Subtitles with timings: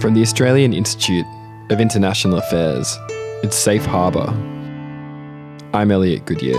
[0.00, 1.26] From the Australian Institute
[1.68, 2.96] of International Affairs,
[3.42, 4.28] it's Safe Harbour.
[5.74, 6.56] I'm Elliot Goodyear.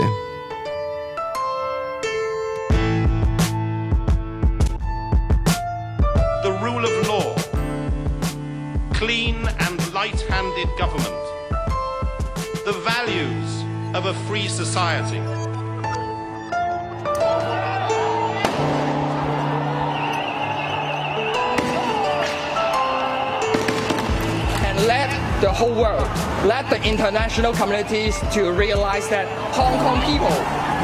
[26.46, 30.28] Let the international communities to realize that Hong Kong people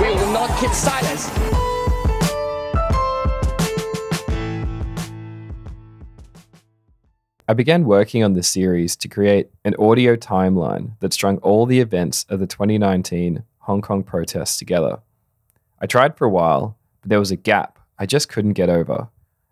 [0.00, 1.28] will not keep silence.
[7.50, 11.80] I began working on this series to create an audio timeline that strung all the
[11.80, 15.00] events of the 2019 Hong Kong protests together.
[15.80, 19.08] I tried for a while, but there was a gap I just couldn't get over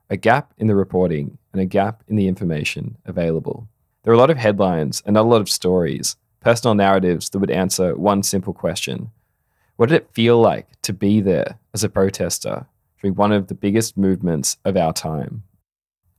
[0.08, 3.66] a gap in the reporting and a gap in the information available.
[4.06, 7.40] There were a lot of headlines and not a lot of stories, personal narratives that
[7.40, 9.10] would answer one simple question
[9.74, 12.66] What did it feel like to be there as a protester
[13.02, 15.42] during one of the biggest movements of our time?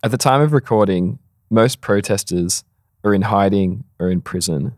[0.03, 2.65] At the time of recording, most protesters
[3.05, 4.73] are in hiding or in prison.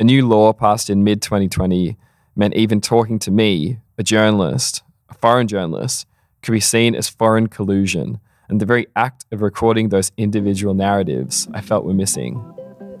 [0.00, 1.96] A new law passed in mid 2020
[2.34, 6.08] meant even talking to me, a journalist, a foreign journalist,
[6.42, 8.18] could be seen as foreign collusion,
[8.48, 12.42] and the very act of recording those individual narratives I felt were missing.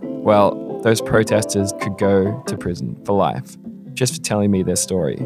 [0.02, 3.56] Well, those protesters could go to prison for life
[3.94, 5.16] just for telling me their story.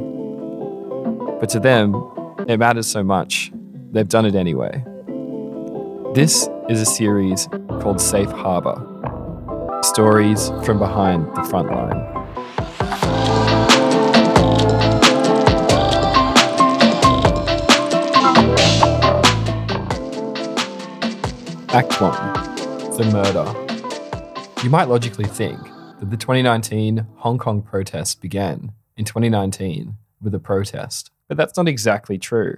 [1.41, 1.95] But to them,
[2.49, 3.51] it matters so much,
[3.93, 4.85] they've done it anyway.
[6.15, 7.49] This is a series
[7.81, 8.87] called Safe Harbour
[9.83, 12.20] Stories from Behind the Front Line.
[21.73, 22.11] Act 1
[22.97, 24.65] The Murder.
[24.65, 25.57] You might logically think
[26.01, 31.69] that the 2019 Hong Kong protests began in 2019 with a protest, but that's not
[31.69, 32.57] exactly true.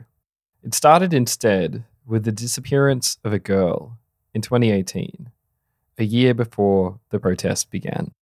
[0.62, 3.98] It started instead with the disappearance of a girl
[4.32, 5.30] in 2018,
[5.98, 8.12] a year before the protests began.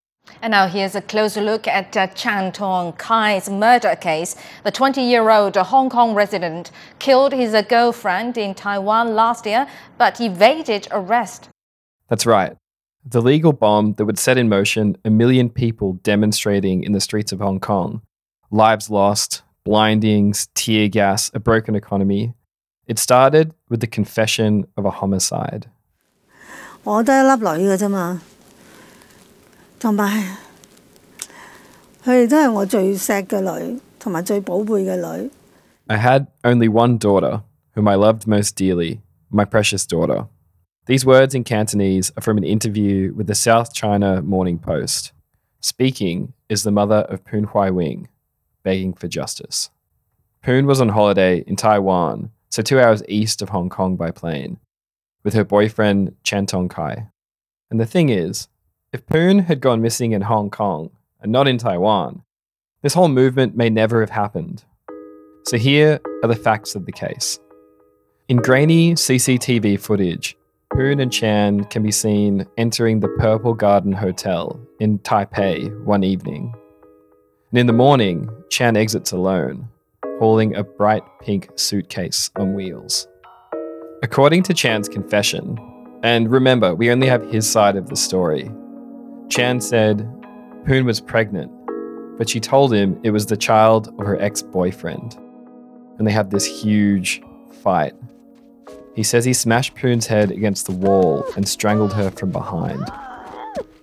[0.42, 4.36] And now here's a closer look at uh, Chan Tong Kai's murder case.
[4.64, 9.68] The 20 year old Hong Kong resident killed his uh, girlfriend in Taiwan last year
[9.98, 11.50] but evaded arrest.
[12.10, 12.56] That's right.
[13.04, 17.32] The legal bomb that would set in motion a million people demonstrating in the streets
[17.32, 18.02] of Hong Kong.
[18.52, 22.34] Lives lost, blindings, tear gas, a broken economy.
[22.88, 25.68] It started with the confession of a homicide.
[26.84, 28.22] 我得一粒女嘅啫嘛，
[35.89, 37.43] I had only one daughter,
[37.75, 40.27] whom I loved most dearly, my precious daughter.
[40.85, 45.13] These words in Cantonese are from an interview with the South China Morning Post.
[45.61, 48.09] Speaking is the mother of Poon Hiu Wing,
[48.63, 49.71] begging for justice.
[50.43, 54.59] Poon was on holiday in Taiwan, so two hours east of Hong Kong by plane,
[55.25, 57.09] with her boyfriend Chan Tong Kai.
[57.71, 58.49] And the thing is,
[58.93, 60.91] if Poon had gone missing in Hong Kong
[61.21, 62.25] and not in Taiwan,
[62.83, 64.65] this whole movement may never have happened.
[65.47, 67.39] So here are the facts of the case.
[68.29, 70.37] In grainy CCTV footage,
[70.73, 76.53] Poon and Chan can be seen entering the Purple Garden Hotel in Taipei one evening.
[77.51, 79.69] And in the morning, Chan exits alone,
[80.19, 83.07] hauling a bright pink suitcase on wheels.
[84.03, 85.59] According to Chan's confession,
[86.03, 88.51] and remember, we only have his side of the story,
[89.31, 89.99] Chan said
[90.67, 91.53] Poon was pregnant,
[92.19, 95.17] but she told him it was the child of her ex boyfriend.
[95.99, 97.23] And they had this huge
[97.63, 97.95] fight.
[98.97, 102.91] He says he smashed Poon's head against the wall and strangled her from behind.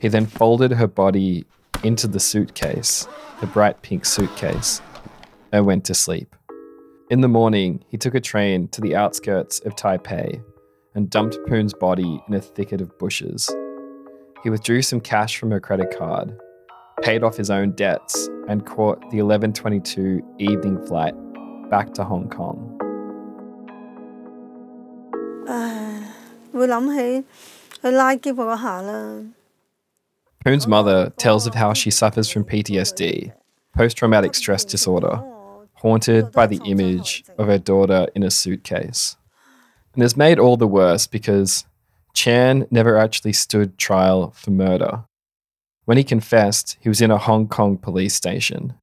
[0.01, 1.45] He then folded her body
[1.81, 3.07] into the suitcase,
[3.39, 4.81] the bright pink suitcase,
[5.53, 6.35] and went to sleep.
[7.09, 10.43] In the morning, he took a train to the outskirts of Taipei
[10.93, 13.49] and dumped Poon's body in a thicket of bushes
[14.43, 16.37] he withdrew some cash from her credit card,
[17.01, 21.15] paid off his own debts, and caught the 11:22 evening flight
[21.69, 22.73] back to Hong Kong.
[30.43, 33.33] Poon's mother tells of how she suffers from PTSD,
[33.75, 35.21] post traumatic stress disorder,
[35.75, 39.17] haunted by the image of her daughter in a suitcase.
[39.93, 41.65] And it's made all the worse because
[42.17, 45.03] Chan never actually stood trial for murder.
[45.85, 48.73] When he confessed, he was in a Hong Kong police station.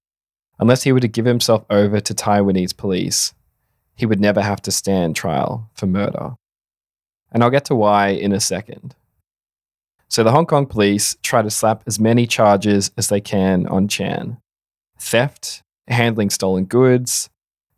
[0.61, 3.35] Unless he were to give himself over to Taiwanese police,
[3.97, 6.37] he would never have to stand trial for murder.
[7.33, 8.95] And I'll get to why in a second.
[10.07, 13.89] So the Hong Kong police try to slap as many charges as they can on
[13.89, 14.39] Chan
[14.97, 17.31] theft, handling stolen goods,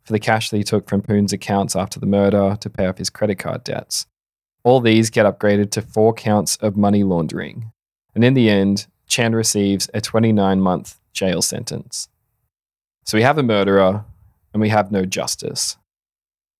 [0.03, 2.99] for the cash that he took from Poon's accounts after the murder to pay off
[2.99, 4.05] his credit card debts.
[4.67, 7.71] All these get upgraded to four counts of money laundering.
[8.13, 12.09] And in the end, Chan receives a 29 month jail sentence.
[13.05, 14.03] So we have a murderer
[14.51, 15.77] and we have no justice.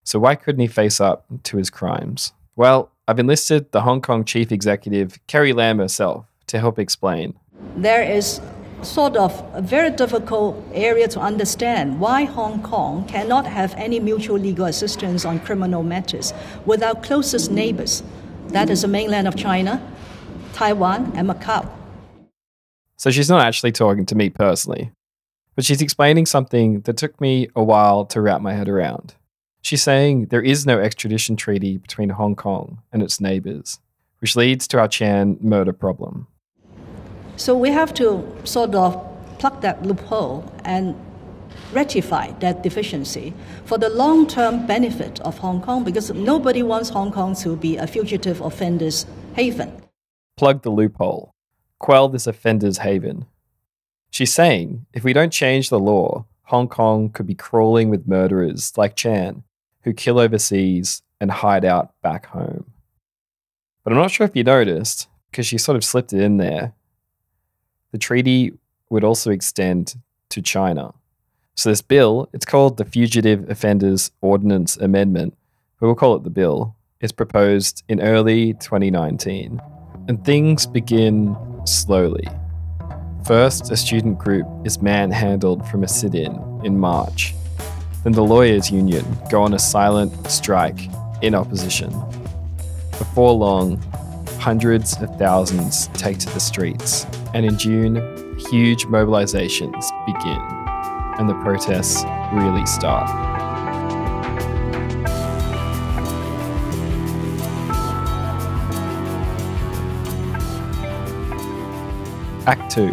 [0.05, 2.31] So why couldn't he face up to his crimes?
[2.55, 7.33] Well, I've enlisted the Hong Kong chief executive, Carrie Lam herself, to help explain.
[7.75, 8.39] There is
[8.81, 14.37] sort of a very difficult area to understand why Hong Kong cannot have any mutual
[14.37, 16.33] legal assistance on criminal matters
[16.65, 18.03] with our closest neighbors.
[18.49, 19.81] That is the mainland of China,
[20.53, 21.69] Taiwan, and Macau.
[22.95, 24.91] So she's not actually talking to me personally,
[25.55, 29.15] but she's explaining something that took me a while to wrap my head around.
[29.61, 33.79] She's saying there is no extradition treaty between Hong Kong and its neighbors,
[34.19, 36.27] which leads to our Chan murder problem.
[37.37, 39.01] So we have to sort of
[39.37, 40.95] plug that loophole and
[41.71, 47.11] rectify that deficiency for the long term benefit of Hong Kong because nobody wants Hong
[47.11, 49.05] Kong to be a fugitive offender's
[49.35, 49.71] haven.
[50.35, 51.35] Plug the loophole,
[51.79, 53.27] quell this offender's haven.
[54.09, 58.75] She's saying if we don't change the law, Hong Kong could be crawling with murderers
[58.77, 59.43] like Chan
[59.83, 62.73] who kill overseas and hide out back home.
[63.83, 66.73] But I'm not sure if you noticed, because she sort of slipped it in there.
[67.91, 68.53] The treaty
[68.89, 69.95] would also extend
[70.29, 70.93] to China.
[71.55, 75.35] So this bill, it's called the Fugitive Offenders Ordinance Amendment,
[75.79, 76.75] but we'll call it the bill.
[76.99, 79.61] is proposed in early 2019.
[80.07, 81.35] And things begin
[81.65, 82.27] slowly.
[83.25, 87.33] First, a student group is manhandled from a sit in in March.
[88.03, 90.79] Then the lawyers' union go on a silent strike
[91.21, 91.89] in opposition.
[92.97, 93.81] Before long,
[94.39, 97.95] hundreds of thousands take to the streets, and in June,
[98.51, 100.41] huge mobilizations begin,
[101.19, 102.03] and the protests
[102.33, 103.09] really start.
[112.47, 112.87] Act 2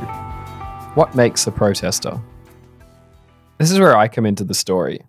[0.94, 2.20] What makes a protester?
[3.58, 5.00] This is where I come into the story.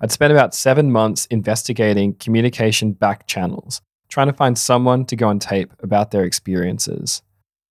[0.00, 3.82] I'd spent about seven months investigating communication back channels,
[4.16, 7.20] trying to find someone to go on tape about their experiences.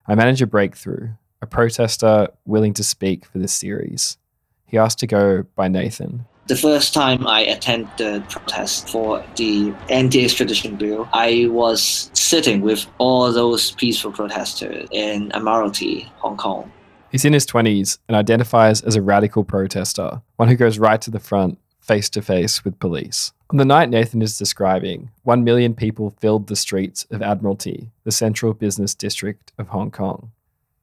[0.08, 1.10] I manage a breakthrough,
[1.42, 4.20] a protester willing to speak for this series.
[4.68, 6.26] He asked to go by Nathan.
[6.46, 12.86] The first time I attended the protest for the anti-extradition bill, I was sitting with
[13.00, 16.72] all those peaceful protesters in Admiralty, Hong Kong.
[17.12, 21.10] He's in his 20s and identifies as a radical protester, one who goes right to
[21.10, 23.32] the front, face to face with police.
[23.52, 28.12] On the night Nathan is describing, one million people filled the streets of Admiralty, the
[28.12, 30.32] central business district of Hong Kong.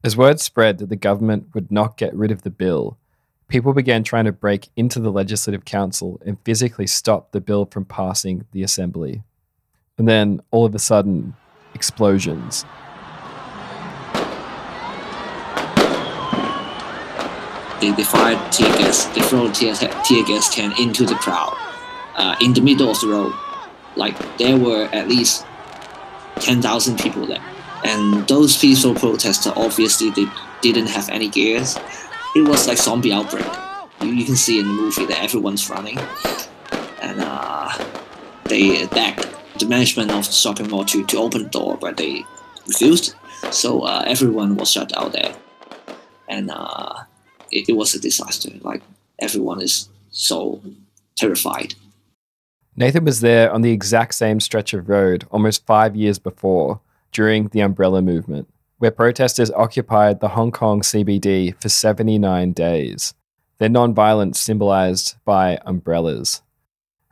[0.04, 2.98] As word spread that the government would not get rid of the bill,
[3.48, 7.84] people began trying to break into the Legislative Council and physically stop the bill from
[7.84, 9.22] passing the Assembly.
[9.98, 11.34] And then, all of a sudden,
[11.74, 12.64] explosions.
[17.82, 21.52] They, they fired tear gas, they throw tear, tear gas can into the crowd,
[22.14, 23.34] uh, in the middle of the road.
[23.96, 25.44] Like there were at least
[26.36, 27.42] 10,000 people there.
[27.84, 30.26] And those peaceful protesters, obviously, they
[30.60, 31.76] didn't have any gears.
[32.36, 33.44] It was like zombie outbreak.
[34.00, 35.98] You, you can see in the movie that everyone's running.
[37.00, 37.76] And uh,
[38.44, 39.26] they begged
[39.58, 42.24] the management of the shopping mall to, to open the door, but they
[42.68, 43.16] refused.
[43.50, 45.34] So uh, everyone was shut out there.
[46.28, 47.02] And uh,
[47.52, 48.50] it, it was a disaster.
[48.62, 48.82] Like
[49.18, 50.60] everyone is so
[51.16, 51.74] terrified.
[52.74, 56.80] Nathan was there on the exact same stretch of road almost five years before
[57.12, 63.12] during the Umbrella Movement, where protesters occupied the Hong Kong CBD for 79 days.
[63.58, 66.42] Their non-violence symbolized by umbrellas.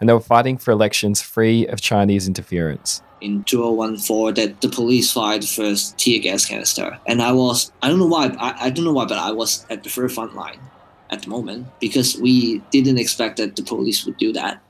[0.00, 3.02] And they were fighting for elections free of Chinese interference.
[3.20, 7.88] In 2014, that the police fired the first tear gas canister, and I was I
[7.88, 10.34] don't know why I, I don't know why, but I was at the very front
[10.34, 10.58] line
[11.10, 14.62] at the moment because we didn't expect that the police would do that.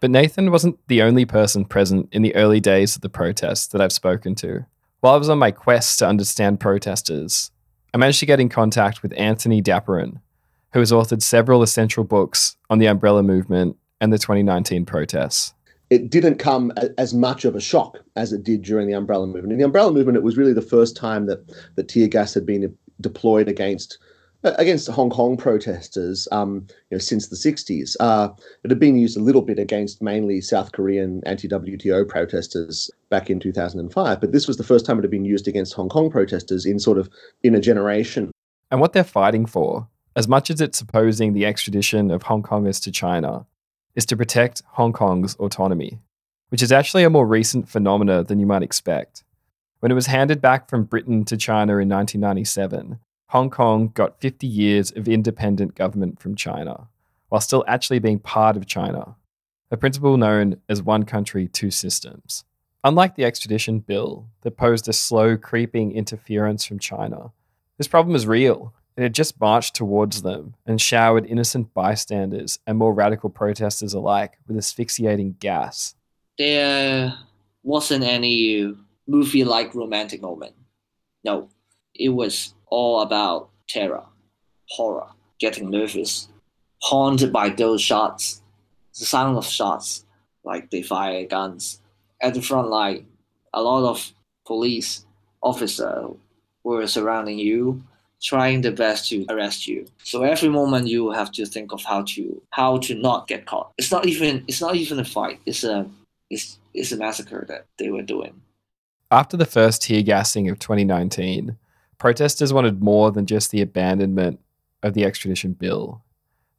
[0.00, 3.80] But Nathan wasn't the only person present in the early days of the protests that
[3.80, 4.64] I've spoken to.
[5.00, 7.50] While I was on my quest to understand protesters,
[7.92, 10.20] I managed to get in contact with Antony Dapiran,
[10.72, 15.54] who has authored several essential books on the umbrella movement and the 2019 protests.
[15.90, 19.52] It didn't come as much of a shock as it did during the umbrella movement.
[19.52, 22.44] In the umbrella movement, it was really the first time that the tear gas had
[22.44, 23.98] been deployed against
[24.44, 27.96] against Hong Kong protesters um, you know, since the 60s.
[27.98, 28.28] Uh,
[28.62, 33.30] it had been used a little bit against mainly South Korean anti WTO protesters back
[33.30, 36.10] in 2005, but this was the first time it had been used against Hong Kong
[36.10, 37.08] protesters in sort of
[37.42, 38.30] in a generation.
[38.70, 42.82] And what they're fighting for, as much as it's opposing the extradition of Hong Kongers
[42.84, 43.46] to China,
[43.98, 45.98] is to protect Hong Kong's autonomy,
[46.50, 49.24] which is actually a more recent phenomena than you might expect.
[49.80, 53.00] When it was handed back from Britain to China in 1997,
[53.30, 56.86] Hong Kong got 50 years of independent government from China,
[57.28, 59.16] while still actually being part of China,
[59.72, 62.44] a principle known as one country, two systems.
[62.84, 67.32] Unlike the extradition bill that posed a slow, creeping interference from China,
[67.78, 68.72] this problem is real.
[68.98, 74.38] It had just marched towards them and showered innocent bystanders and more radical protesters alike
[74.48, 75.94] with asphyxiating gas.
[76.36, 77.14] There
[77.62, 78.74] wasn't any
[79.06, 80.56] movie like romantic moment.
[81.22, 81.48] No,
[81.94, 84.02] it was all about terror,
[84.70, 85.06] horror,
[85.38, 86.26] getting nervous,
[86.82, 88.42] haunted by those shots,
[88.98, 90.06] the sound of shots,
[90.42, 91.80] like they fire guns.
[92.20, 93.06] At the front line,
[93.54, 94.12] a lot of
[94.44, 95.06] police
[95.40, 96.16] officers
[96.64, 97.84] were surrounding you,
[98.20, 99.86] trying their best to arrest you.
[100.02, 103.72] So every moment you have to think of how to how to not get caught.
[103.78, 105.40] It's not even it's not even a fight.
[105.46, 105.88] It's a
[106.30, 108.40] it's it's a massacre that they were doing.
[109.10, 111.56] After the first tear gassing of 2019,
[111.96, 114.40] protesters wanted more than just the abandonment
[114.82, 116.02] of the extradition bill.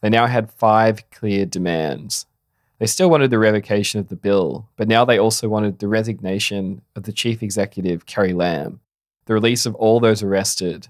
[0.01, 2.25] They now had five clear demands.
[2.79, 6.81] They still wanted the revocation of the bill, but now they also wanted the resignation
[6.95, 8.79] of the chief executive, Carrie Lam,
[9.25, 10.87] the release of all those arrested,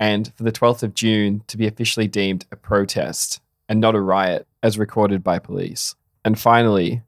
[0.00, 4.00] and for the 12th of June to be officially deemed a protest and not a
[4.00, 5.94] riot as recorded by police.
[6.24, 7.02] And finally,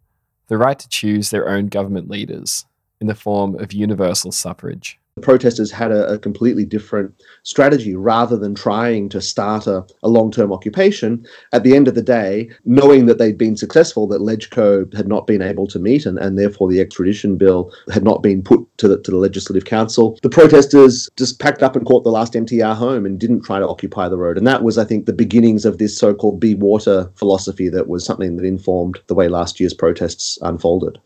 [0.49, 2.66] the right to choose their own government leaders
[3.00, 4.99] in the form of universal suffrage.
[5.20, 10.30] Protesters had a, a completely different strategy rather than trying to start a, a long
[10.30, 11.26] term occupation.
[11.52, 15.26] At the end of the day, knowing that they'd been successful, that LegCo had not
[15.26, 18.88] been able to meet, and, and therefore the extradition bill had not been put to
[18.88, 22.74] the, to the Legislative Council, the protesters just packed up and caught the last MTR
[22.74, 24.38] home and didn't try to occupy the road.
[24.38, 27.88] And that was, I think, the beginnings of this so called be water philosophy that
[27.88, 30.98] was something that informed the way last year's protests unfolded.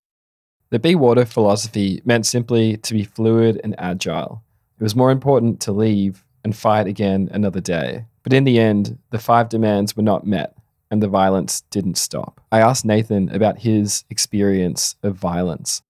[0.70, 4.42] The be water philosophy meant simply to be fluid and agile.
[4.78, 8.06] It was more important to leave and fight again another day.
[8.22, 10.56] But in the end, the five demands were not met
[10.90, 12.40] and the violence didn't stop.
[12.52, 15.82] I asked Nathan about his experience of violence.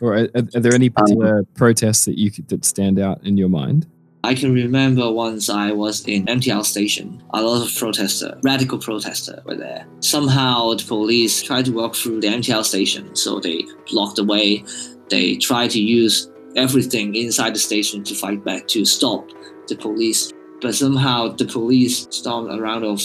[0.00, 3.36] Or are, are there any particular um, protests that you could, that stand out in
[3.36, 3.86] your mind?
[4.24, 9.44] I can remember once I was in MTR station, a lot of protesters, radical protesters
[9.44, 9.84] were there.
[9.98, 14.64] Somehow the police tried to walk through the MTR station, so they blocked the way.
[15.10, 19.28] They tried to use everything inside the station to fight back to stop
[19.66, 20.32] the police.
[20.60, 23.02] But somehow the police stormed a round of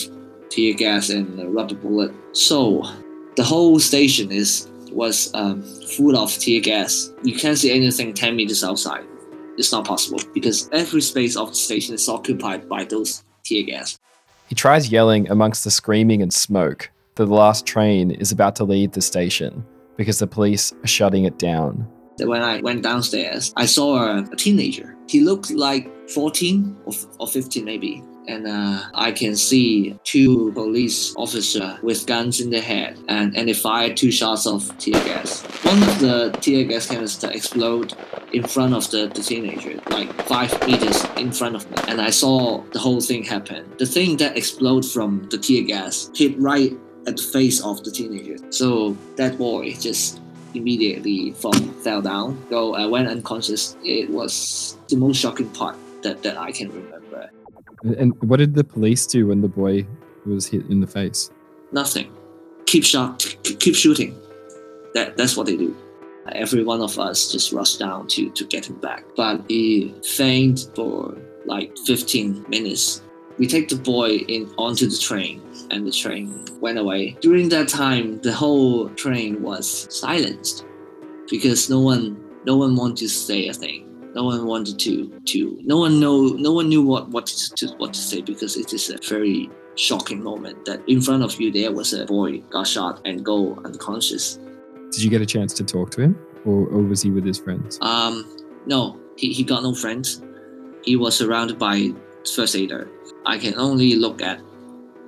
[0.50, 2.14] tear gas and rubber bullet.
[2.34, 2.84] So
[3.38, 7.12] the whole station is was um, full of tear gas.
[7.24, 9.06] You can't see anything 10 meters outside
[9.58, 13.98] it's not possible because every space of the station is occupied by those tear gas.
[14.48, 18.64] He tries yelling amongst the screaming and smoke that the last train is about to
[18.64, 19.66] leave the station
[19.98, 21.88] because the police are shutting it down.
[22.20, 24.96] When I went downstairs, I saw a, teenager.
[25.08, 31.16] He looked like 14 or, or 15 maybe and uh, I can see two police
[31.16, 35.44] officers with guns in their head, and, and they fired two shots of tear gas.
[35.64, 37.94] One of the tear gas canister explode
[38.34, 42.10] in front of the, the teenager, like five meters in front of me, and I
[42.10, 43.72] saw the whole thing happen.
[43.78, 46.74] The thing that exploded from the tear gas hit right
[47.08, 48.36] at the face of the teenager.
[48.52, 50.20] So that boy just
[50.54, 51.54] immediately fall,
[51.84, 53.78] fell down, So I went unconscious.
[53.84, 57.30] It was the most shocking part that, that I can remember.
[57.96, 59.86] And what did the police do when the boy
[60.26, 61.30] was hit in the face?
[61.72, 62.12] Nothing.
[62.66, 63.36] Keep shot.
[63.44, 64.20] Keep shooting.
[64.94, 65.76] That that's what they do.
[66.34, 70.76] Every one of us just rushed down to to get him back, but he fainted
[70.76, 73.02] for like 15 minutes.
[73.38, 75.42] We take the boy in onto the train,
[75.72, 77.18] and the train went away.
[77.22, 80.66] During that time, the whole train was silenced
[81.30, 83.87] because no one no one wanted to say a thing
[84.18, 84.94] no one wanted to
[85.26, 88.74] to no one know no one knew what what to, what to say because it
[88.74, 92.66] is a very shocking moment that in front of you there was a boy got
[92.66, 94.40] shot and go unconscious.
[94.92, 97.38] Did you get a chance to talk to him, or, or was he with his
[97.38, 97.78] friends?
[97.82, 98.26] Um,
[98.66, 100.24] no, he, he got no friends.
[100.84, 101.94] He was surrounded by
[102.34, 102.90] first aider.
[103.26, 104.42] I can only look at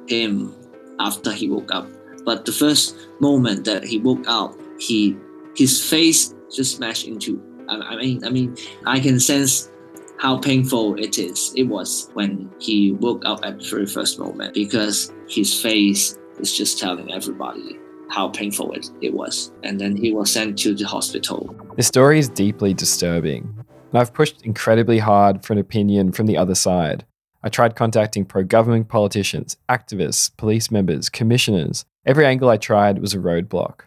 [0.08, 0.54] him
[1.00, 1.88] after he woke up.
[2.26, 5.18] But the first moment that he woke up, he
[5.56, 9.72] his face just smashed into I, mean, I mean, I can sense
[10.18, 11.54] how painful it is.
[11.56, 16.56] It was when he woke up at the very first moment because his face is
[16.58, 17.78] just telling everybody
[18.10, 19.52] how painful it, it was.
[19.64, 21.56] And then he was sent to the hospital.
[21.78, 23.54] The story is deeply disturbing.
[23.92, 27.06] And I've pushed incredibly hard for an opinion from the other side.
[27.42, 31.86] I tried contacting pro government politicians, activists, police members, commissioners.
[32.06, 33.82] Every angle I tried was a roadblock.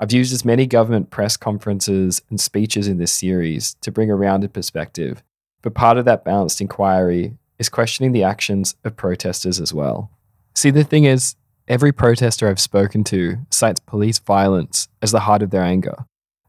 [0.00, 4.16] I've used as many government press conferences and speeches in this series to bring a
[4.16, 5.22] rounded perspective,
[5.62, 10.10] but part of that balanced inquiry is questioning the actions of protesters as well.
[10.54, 11.34] See, the thing is,
[11.66, 16.04] every protester I've spoken to cites police violence as the heart of their anger.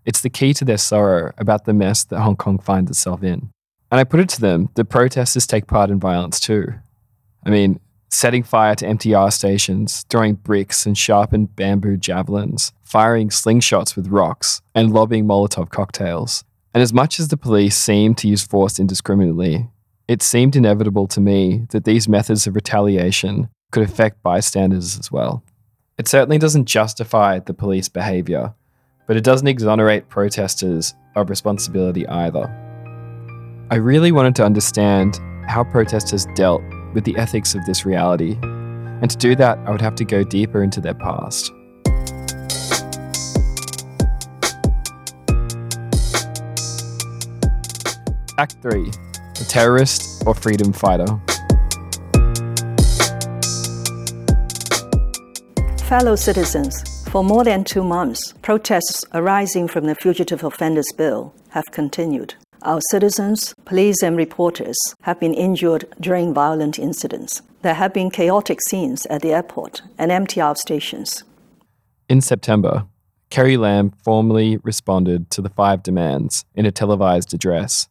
[0.06, 3.50] It's the key to their sorrow about the mess that Hong Kong finds itself in.
[3.91, 6.74] And I put it to them that protesters take part in violence too.
[7.44, 7.79] I mean,
[8.10, 14.62] setting fire to MTR stations, throwing bricks and sharpened bamboo javelins, firing slingshots with rocks,
[14.75, 16.44] and lobbing Molotov cocktails.
[16.74, 19.68] And as much as the police seemed to use force indiscriminately,
[20.08, 25.44] it seemed inevitable to me that these methods of retaliation could affect bystanders as well.
[25.98, 28.54] It certainly doesn't justify the police behaviour,
[29.06, 32.48] but it doesn't exonerate protesters of responsibility either.
[33.70, 36.62] I really wanted to understand how protesters dealt
[36.93, 38.38] with the ethics of this reality,
[39.01, 41.51] and to do that, I would have to go deeper into their past.
[48.38, 51.08] Act 3 A Terrorist or Freedom Fighter.
[55.89, 61.65] Fellow citizens, for more than two months, protests arising from the Fugitive Offenders Bill have
[61.72, 62.36] continued.
[62.63, 67.42] Our citizens, police, and reporters have been injured during violent incidents.
[67.62, 71.24] There have been chaotic scenes at the airport and MTR stations.
[72.10, 72.86] In September,
[73.30, 77.88] Carrie Lam formally responded to the five demands in a televised address.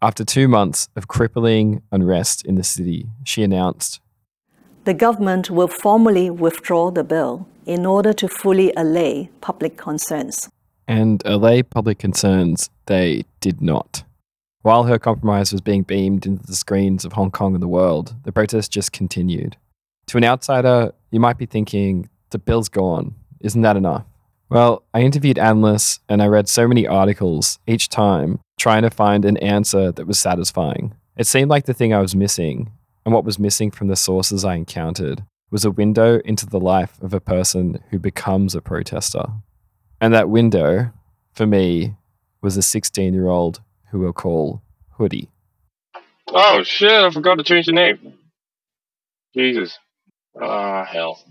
[0.00, 4.00] After two months of crippling unrest in the city, she announced
[4.84, 10.48] The government will formally withdraw the bill in order to fully allay public concerns.
[10.86, 14.02] And allay public concerns they did not.
[14.62, 18.16] While her compromise was being beamed into the screens of Hong Kong and the world,
[18.24, 19.56] the protest just continued.
[20.08, 23.14] To an outsider, you might be thinking, the bill's gone.
[23.40, 24.04] Isn't that enough?
[24.50, 29.24] Well, I interviewed analysts and I read so many articles each time trying to find
[29.24, 30.94] an answer that was satisfying.
[31.16, 32.72] It seemed like the thing I was missing,
[33.04, 37.00] and what was missing from the sources I encountered, was a window into the life
[37.00, 39.24] of a person who becomes a protester.
[40.00, 40.92] And that window,
[41.32, 41.96] for me,
[42.40, 45.28] was a 16 year old who we'll call Hoodie.
[46.28, 48.14] Oh shit, I forgot to change the name.
[49.34, 49.78] Jesus.
[50.40, 51.22] Ah, hell.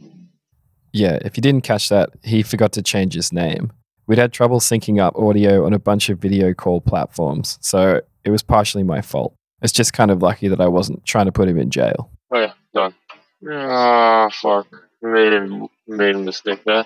[0.93, 3.71] Yeah, if you didn't catch that, he forgot to change his name.
[4.07, 8.29] We'd had trouble syncing up audio on a bunch of video call platforms, so it
[8.29, 9.35] was partially my fault.
[9.61, 12.09] It's just kind of lucky that I wasn't trying to put him in jail.
[12.31, 12.95] Oh yeah, done.
[13.51, 14.67] Ah, fuck.
[15.01, 16.85] Made a, made a mistake there.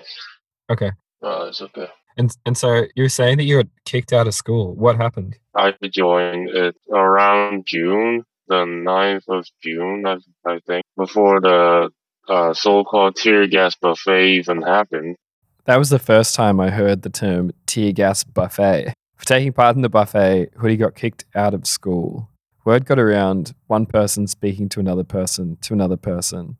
[0.70, 0.90] Okay.
[1.22, 1.88] Oh, it's okay.
[2.16, 4.74] And and so you were saying that you were kicked out of school.
[4.74, 5.38] What happened?
[5.54, 11.90] I joined it around June, the 9th of June, I, I think, before the
[12.28, 15.16] uh, so-called tear gas buffet even happened.
[15.64, 18.94] That was the first time I heard the term tear gas buffet.
[19.16, 22.28] For taking part in the buffet, Hoodie got kicked out of school.
[22.64, 26.56] Word got around, one person speaking to another person to another person,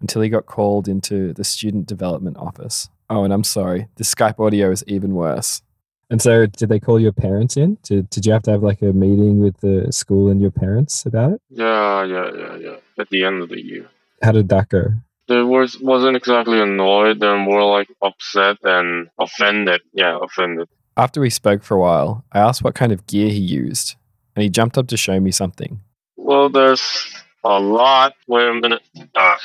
[0.00, 2.88] until he got called into the student development office.
[3.10, 5.62] Oh, and I'm sorry, the Skype audio is even worse.
[6.10, 7.76] And so, did they call your parents in?
[7.82, 11.04] Did, did you have to have like a meeting with the school and your parents
[11.04, 11.42] about it?
[11.50, 12.76] Yeah, yeah, yeah, yeah.
[12.98, 13.88] At the end of the year.
[14.22, 14.92] How did that go?
[15.26, 19.80] They was, wasn't exactly annoyed, they're more like upset and offended.
[19.92, 20.68] Yeah, offended.
[20.96, 23.96] After we spoke for a while, I asked what kind of gear he used,
[24.36, 25.80] and he jumped up to show me something.
[26.16, 28.14] Well, there's a lot.
[28.28, 28.82] Wait a minute.
[29.16, 29.38] Ah.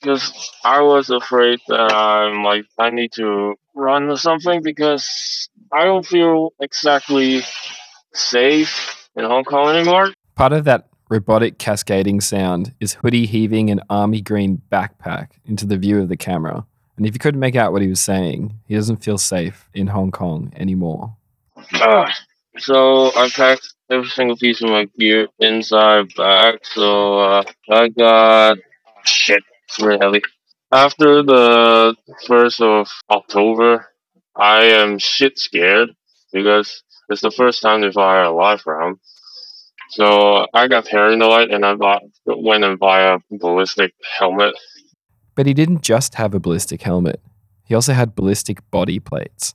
[0.00, 0.32] Because
[0.64, 6.06] I was afraid that I'm like, I need to run or something because I don't
[6.06, 7.42] feel exactly
[8.12, 10.12] safe in Hong Kong anymore.
[10.34, 15.76] Part of that robotic cascading sound is Hoodie heaving an army green backpack into the
[15.76, 16.64] view of the camera.
[16.96, 19.88] And if you couldn't make out what he was saying, he doesn't feel safe in
[19.88, 21.16] Hong Kong anymore.
[21.74, 22.12] Ah.
[22.58, 26.58] So I packed every single piece of my gear inside bag.
[26.62, 28.58] So uh, I got
[29.04, 29.42] shit.
[29.80, 30.22] Really.
[30.72, 33.86] After the first of October,
[34.36, 35.90] I am shit scared
[36.32, 38.98] because it's the first time they fire a live round.
[39.90, 44.54] So I got paranoid and I bought, went and buy a ballistic helmet.
[45.34, 47.20] But he didn't just have a ballistic helmet,
[47.64, 49.54] he also had ballistic body plates.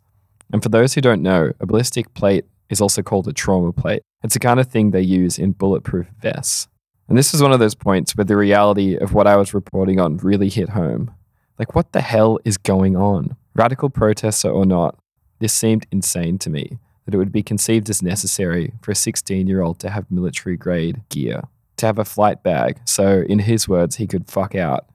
[0.52, 4.02] And for those who don't know, a ballistic plate is also called a trauma plate.
[4.24, 6.68] It's the kind of thing they use in bulletproof vests.
[7.08, 10.00] And this was one of those points where the reality of what I was reporting
[10.00, 11.14] on really hit home.
[11.60, 13.36] Like, what the hell is going on?
[13.54, 14.98] Radical protester or not,
[15.40, 19.48] this seemed insane to me that it would be conceived as necessary for a 16
[19.48, 21.44] year old to have military grade gear,
[21.78, 24.88] to have a flight bag, so, in his words, he could fuck out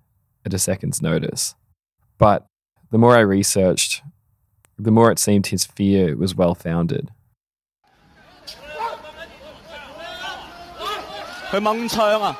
[0.44, 1.55] at a second's notice.
[2.18, 2.46] But
[2.90, 4.03] the more I researched,
[4.79, 7.11] the more it seemed his fear was well founded.
[11.52, 12.38] 佢掹枪啊！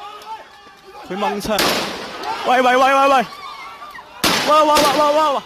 [1.08, 1.60] 佢掹枪！
[2.47, 3.25] 喂喂喂喂喂！
[4.49, 5.43] 哇哇哇哇哇哇！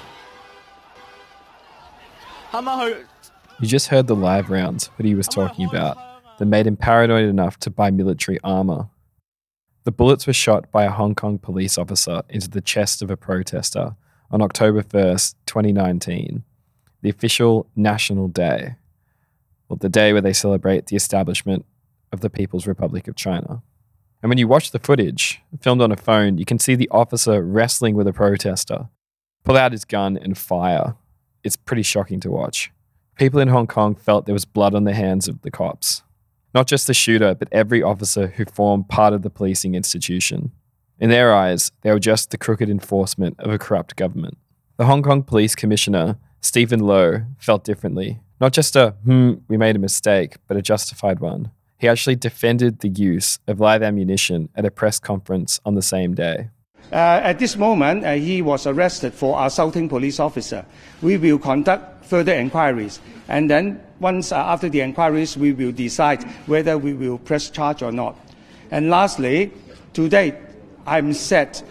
[2.51, 3.05] 啱啱去
[3.61, 5.97] You just heard the live rounds that he was talking about
[6.39, 8.87] that made him paranoid enough to buy military armor.
[9.83, 13.17] The bullets were shot by a Hong Kong police officer into the chest of a
[13.17, 13.95] protester
[14.31, 16.43] on October 1st, 2019,
[17.01, 18.75] the official national day,
[19.67, 21.65] or the day where they celebrate the establishment
[22.14, 23.62] of the People's Republic of China.
[24.22, 27.42] And when you watch the footage, filmed on a phone, you can see the officer
[27.42, 28.88] wrestling with a protester,
[29.44, 30.96] pull out his gun and fire.
[31.42, 32.72] It's pretty shocking to watch.
[33.16, 36.02] People in Hong Kong felt there was blood on the hands of the cops.
[36.54, 40.52] Not just the shooter, but every officer who formed part of the policing institution.
[40.98, 44.38] In their eyes, they were just the crooked enforcement of a corrupt government.
[44.78, 48.20] The Hong Kong Police Commissioner, Stephen Lo, felt differently.
[48.40, 51.50] Not just a, hmm, we made a mistake, but a justified one.
[51.84, 56.14] He actually defended the use of live ammunition at a press conference on the same
[56.14, 56.48] day.
[56.90, 60.64] Uh, at this moment, uh, he was arrested for assaulting police officer.
[61.02, 66.24] We will conduct further inquiries, and then once uh, after the inquiries, we will decide
[66.46, 68.16] whether we will press charge or not.
[68.70, 69.52] And lastly,
[69.92, 70.38] today,
[70.86, 71.62] I'm set.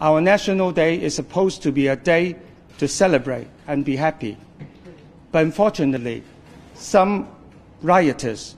[0.00, 2.34] Our National Day is supposed to be a day
[2.78, 4.36] to celebrate and be happy.
[5.30, 6.24] But unfortunately,
[6.74, 7.28] some
[7.82, 8.56] rioters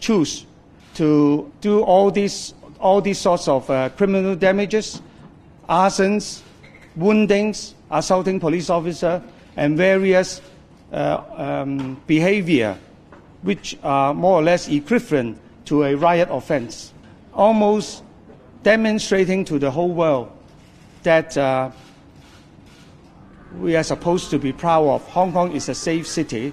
[0.00, 0.46] choose
[0.94, 5.02] to do all these, all these sorts of uh, criminal damages,
[5.68, 6.42] arsons,
[6.96, 9.22] woundings, assaulting police officer,
[9.56, 10.40] and various
[10.92, 12.78] uh, um, behavior
[13.42, 16.92] which are more or less equivalent to a riot offense,
[17.34, 18.02] almost
[18.62, 20.30] demonstrating to the whole world
[21.02, 21.70] that uh,
[23.60, 25.06] we are supposed to be proud of.
[25.08, 26.52] Hong Kong is a safe city.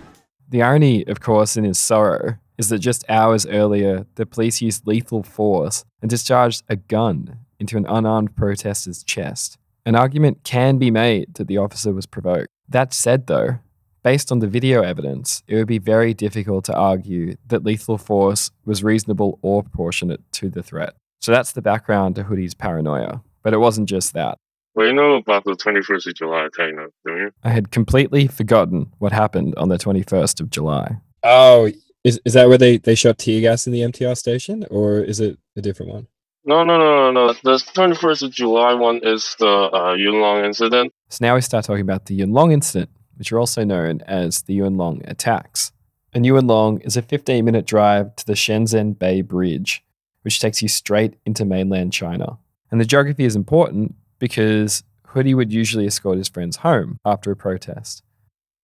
[0.49, 4.87] The irony, of course, in his sorrow is that just hours earlier, the police used
[4.87, 9.57] lethal force and discharged a gun into an unarmed protester's chest.
[9.85, 12.47] An argument can be made that the officer was provoked.
[12.69, 13.59] That said, though,
[14.03, 18.51] based on the video evidence, it would be very difficult to argue that lethal force
[18.65, 20.95] was reasonable or proportionate to the threat.
[21.21, 23.21] So that's the background to Hoodie's paranoia.
[23.43, 24.37] But it wasn't just that.
[24.75, 27.31] Well, you know about the 21st of July, China, don't you?
[27.43, 30.97] I had completely forgotten what happened on the 21st of July.
[31.23, 31.71] Oh,
[32.03, 35.19] is is that where they they shot tear gas in the MTR station, or is
[35.19, 36.07] it a different one?
[36.45, 37.33] No, no, no, no, no.
[37.33, 40.91] The 21st of July one is the uh, Yuen Long incident.
[41.09, 44.41] So now we start talking about the Yuen Long incident, which are also known as
[44.41, 45.71] the Yuen Long attacks.
[46.11, 49.85] And Yuen Long is a 15 minute drive to the Shenzhen Bay Bridge,
[50.23, 52.37] which takes you straight into mainland China.
[52.71, 57.35] And the geography is important because Hoodie would usually escort his friends home after a
[57.37, 58.03] protest.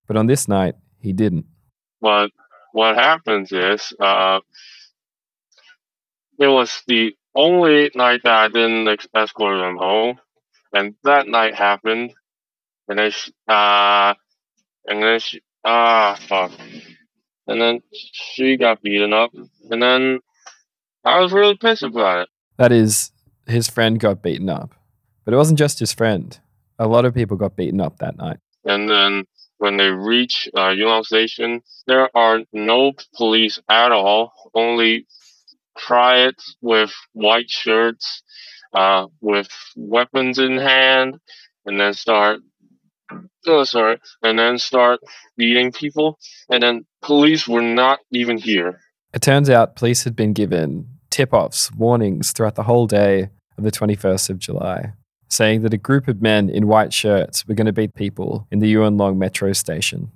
[0.05, 1.45] But on this night, he didn't.
[2.01, 2.31] But
[2.73, 4.39] what happens is, uh,
[6.39, 10.19] it was the only night that I didn't ex- escort them home,
[10.73, 12.13] and that night happened,
[12.87, 14.13] and then she, uh,
[14.85, 16.51] and then she, ah, fuck,
[17.47, 19.31] and then she got beaten up,
[19.69, 20.19] and then
[21.03, 22.29] I was really pissed about it.
[22.57, 23.11] That is,
[23.47, 24.75] his friend got beaten up.
[25.25, 26.37] But it wasn't just his friend.
[26.77, 28.37] A lot of people got beaten up that night.
[28.65, 29.25] And then
[29.59, 35.05] when they reach uh, Station, there are no police at all, only
[35.89, 38.23] riots with white shirts,
[38.73, 41.19] uh, with weapons in hand,
[41.65, 42.39] and then start,
[43.47, 45.01] oh, sorry, and then start
[45.37, 46.17] beating people.
[46.49, 48.79] And then police were not even here.
[49.13, 53.63] It turns out police had been given tip offs, warnings throughout the whole day of
[53.63, 54.93] the 21st of July,
[55.29, 58.59] saying that a group of men in white shirts were going to beat people in
[58.59, 60.11] the Yuen Long metro station.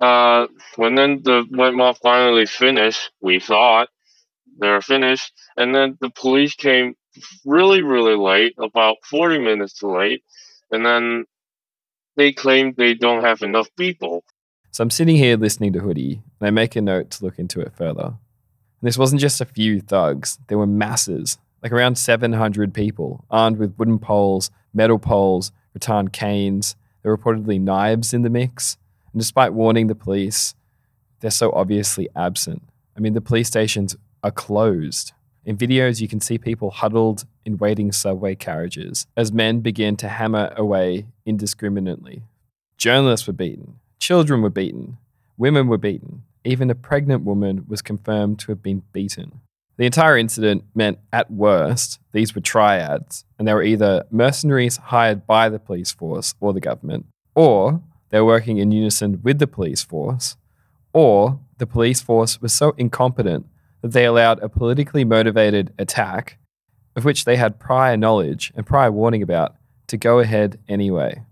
[0.00, 3.88] Uh, when then the White Mob finally finished, we thought
[4.60, 6.94] they were finished, and then the police came
[7.44, 10.22] really, really late, about 40 minutes late,
[10.70, 11.24] and then
[12.16, 14.24] they claimed they don't have enough people.
[14.70, 17.60] So I'm sitting here listening to Hoodie, and I make a note to look into
[17.60, 18.04] it further.
[18.06, 23.58] And this wasn't just a few thugs, there were masses, like around 700 people, armed
[23.58, 26.76] with wooden poles, metal poles, rattan canes.
[27.02, 28.76] There were reportedly knives in the mix.
[29.12, 30.54] And despite warning the police,
[31.20, 32.62] they're so obviously absent.
[32.96, 35.12] I mean, the police stations are closed.
[35.44, 40.08] In videos, you can see people huddled in waiting subway carriages as men begin to
[40.08, 42.22] hammer away indiscriminately.
[42.76, 44.98] Journalists were beaten, children were beaten,
[45.36, 49.40] women were beaten, even a pregnant woman was confirmed to have been beaten.
[49.82, 55.26] The entire incident meant, at worst, these were triads, and they were either mercenaries hired
[55.26, 59.48] by the police force or the government, or they were working in unison with the
[59.48, 60.36] police force,
[60.92, 63.46] or the police force was so incompetent
[63.80, 66.38] that they allowed a politically motivated attack,
[66.94, 69.56] of which they had prior knowledge and prior warning about,
[69.88, 71.24] to go ahead anyway.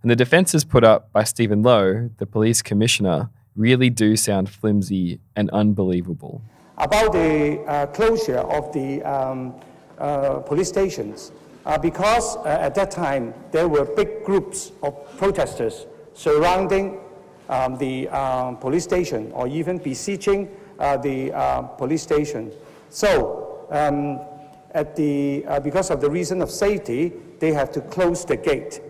[0.00, 5.20] And the defences put up by Stephen Lo, the police commissioner, really do sound flimsy
[5.36, 6.40] and unbelievable.
[6.78, 9.54] About the uh, closure of the um,
[9.98, 11.30] uh, police stations,
[11.66, 16.98] uh, because at that time there were big groups of protesters surrounding
[17.48, 22.52] um, the um, police station or even besieging uh, the uh, police station.
[22.90, 24.20] So, um,
[24.72, 28.80] at the, uh, because of the reason of safety, they have to close the gate.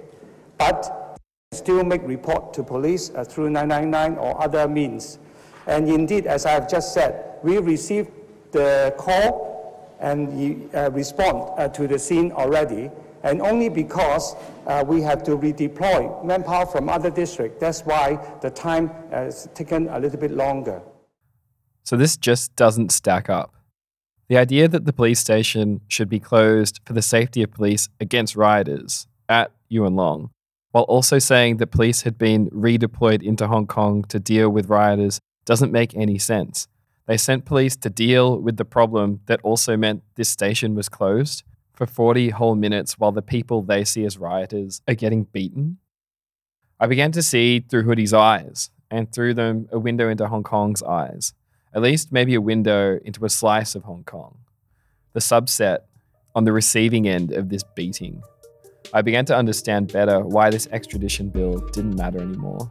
[0.57, 1.19] But
[1.53, 5.19] still make report to police through 999 or other means.
[5.67, 8.11] And indeed, as I have just said, we received
[8.53, 12.91] the call and uh, respond uh, to the scene already.
[13.23, 17.59] And only because uh, we have to redeploy manpower from other districts.
[17.59, 20.83] That's why the time has taken a little bit longer.
[21.85, 23.55] So this just doesn't stack up.
[24.29, 28.37] The idea that the police station should be closed for the safety of police against
[28.37, 30.31] rioters at Yuen Long,
[30.73, 35.21] while also saying that police had been redeployed into Hong Kong to deal with rioters,
[35.45, 36.69] doesn't make any sense.
[37.07, 41.43] They sent police to deal with the problem that also meant this station was closed
[41.73, 45.79] for 40 whole minutes while the people they see as rioters are getting beaten.
[46.81, 50.83] I began to see through Hoodie's eyes, and through them, a window into Hong Kong's
[50.83, 51.35] eyes
[51.75, 54.39] at least maybe a window into a slice of Hong Kong,
[55.13, 55.81] the subset
[56.35, 58.23] on the receiving end of this beating.
[58.93, 62.71] I began to understand better why this extradition bill didn't matter anymore.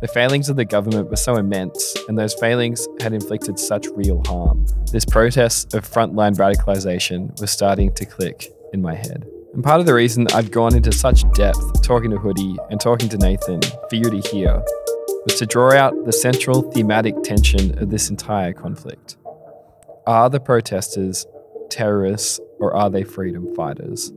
[0.00, 4.22] The failings of the government were so immense, and those failings had inflicted such real
[4.26, 4.64] harm.
[4.92, 9.26] This protest of frontline radicalization was starting to click in my head.
[9.54, 13.08] And part of the reason I've gone into such depth talking to Hoodie and talking
[13.08, 14.62] to Nathan for you to hear
[15.24, 19.16] was to draw out the central thematic tension of this entire conflict.
[20.06, 21.26] Are the protesters
[21.70, 24.12] terrorists or are they freedom fighters?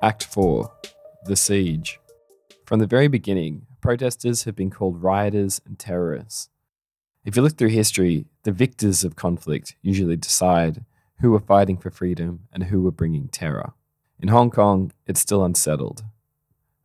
[0.00, 0.70] Act 4
[1.24, 1.98] The Siege.
[2.64, 6.50] From the very beginning, protesters have been called rioters and terrorists.
[7.24, 10.84] If you look through history, the victors of conflict usually decide
[11.20, 13.72] who were fighting for freedom and who were bringing terror.
[14.20, 16.04] In Hong Kong, it's still unsettled.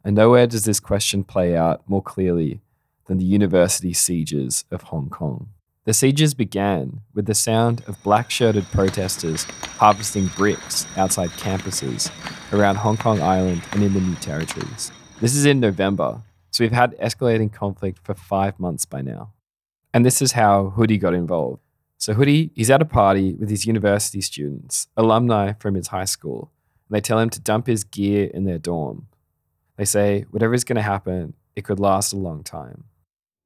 [0.03, 2.61] And nowhere does this question play out more clearly
[3.05, 5.49] than the university sieges of Hong Kong.
[5.85, 9.43] The sieges began with the sound of black shirted protesters
[9.79, 12.09] harvesting bricks outside campuses
[12.53, 14.93] around Hong Kong Island and in the New Territories.
[15.19, 19.33] This is in November, so we've had escalating conflict for five months by now.
[19.93, 21.61] And this is how Hoodie got involved.
[21.97, 26.49] So, Hoodie, he's at a party with his university students, alumni from his high school,
[26.87, 29.07] and they tell him to dump his gear in their dorm.
[29.75, 32.85] They say, whatever is going to happen, it could last a long time.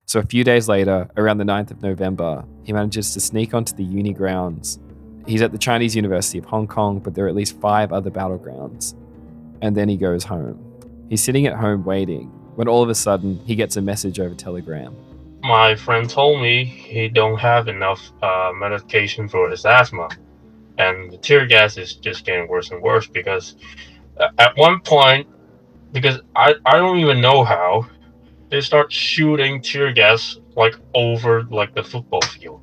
[0.07, 3.75] So a few days later, around the 9th of November, he manages to sneak onto
[3.75, 4.79] the uni grounds.
[5.25, 8.09] He's at the Chinese University of Hong Kong, but there are at least five other
[8.09, 8.95] battlegrounds.
[9.61, 10.63] And then he goes home.
[11.09, 14.33] He's sitting at home waiting when all of a sudden he gets a message over
[14.33, 14.95] Telegram.
[15.43, 20.07] My friend told me he don't have enough uh, medication for his asthma
[20.77, 23.55] and the tear gas is just getting worse and worse because
[24.21, 25.27] uh, at one point
[25.91, 27.87] because I, I don't even know how
[28.49, 32.61] they start shooting tear gas like over like the football field.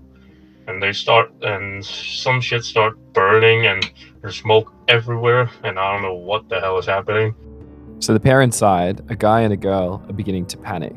[0.67, 3.91] And they start and some shit start burning and
[4.23, 7.35] there's smoke everywhere and i don't know what the hell is happening.
[8.01, 10.97] So the pair inside a guy and a girl are beginning to panic.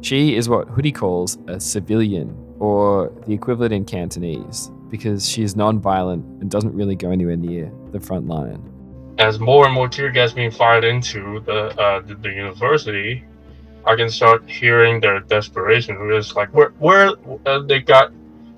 [0.00, 5.56] She is what hoodie calls a civilian or the equivalent in cantonese because she is
[5.56, 8.62] non-violent and doesn't really go anywhere near the front line.
[9.18, 13.24] As more and more tear gas being fired into the uh, the, the, university,
[13.86, 15.96] I can start hearing their desperation.
[16.12, 17.12] It's like where where
[17.46, 18.12] uh, they got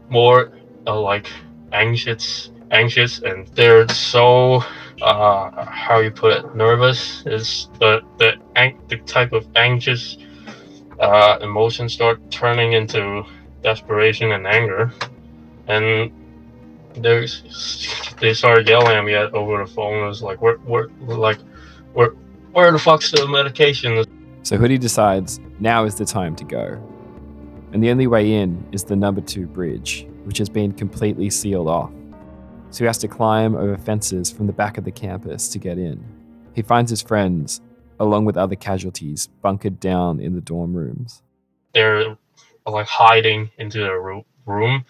[0.09, 0.53] more
[0.87, 1.29] uh, like
[1.73, 4.63] anxious anxious and they're so
[5.03, 8.35] uh how you put it nervous is the the
[8.89, 10.17] the type of anxious
[10.99, 13.23] uh emotions start turning into
[13.63, 14.93] desperation and anger
[15.69, 16.11] and
[16.97, 17.27] they
[18.21, 20.05] they started yelling at me over the phone.
[20.05, 21.39] It was like, where, where, like,
[21.93, 22.11] where,
[22.53, 24.05] where the fuck's the medication?
[24.47, 26.81] So Hoodie decides now is the time to go.
[27.73, 31.67] And the only way in is the number two bridge, which has been completely sealed
[31.67, 31.91] off.
[32.71, 35.79] So he has to climb over fences from the back of the campus to get
[35.79, 36.01] in.
[36.55, 37.61] He finds his friends,
[37.99, 41.23] along with other casualties, bunkered down in the dorm rooms.
[41.75, 42.17] They're
[42.65, 44.85] like hiding into their room,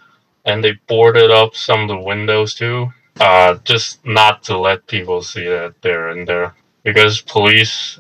[0.45, 5.23] and they boarded up some of the windows too, uh, just not to let people
[5.23, 6.55] see that they're in there.
[6.83, 7.99] Because police,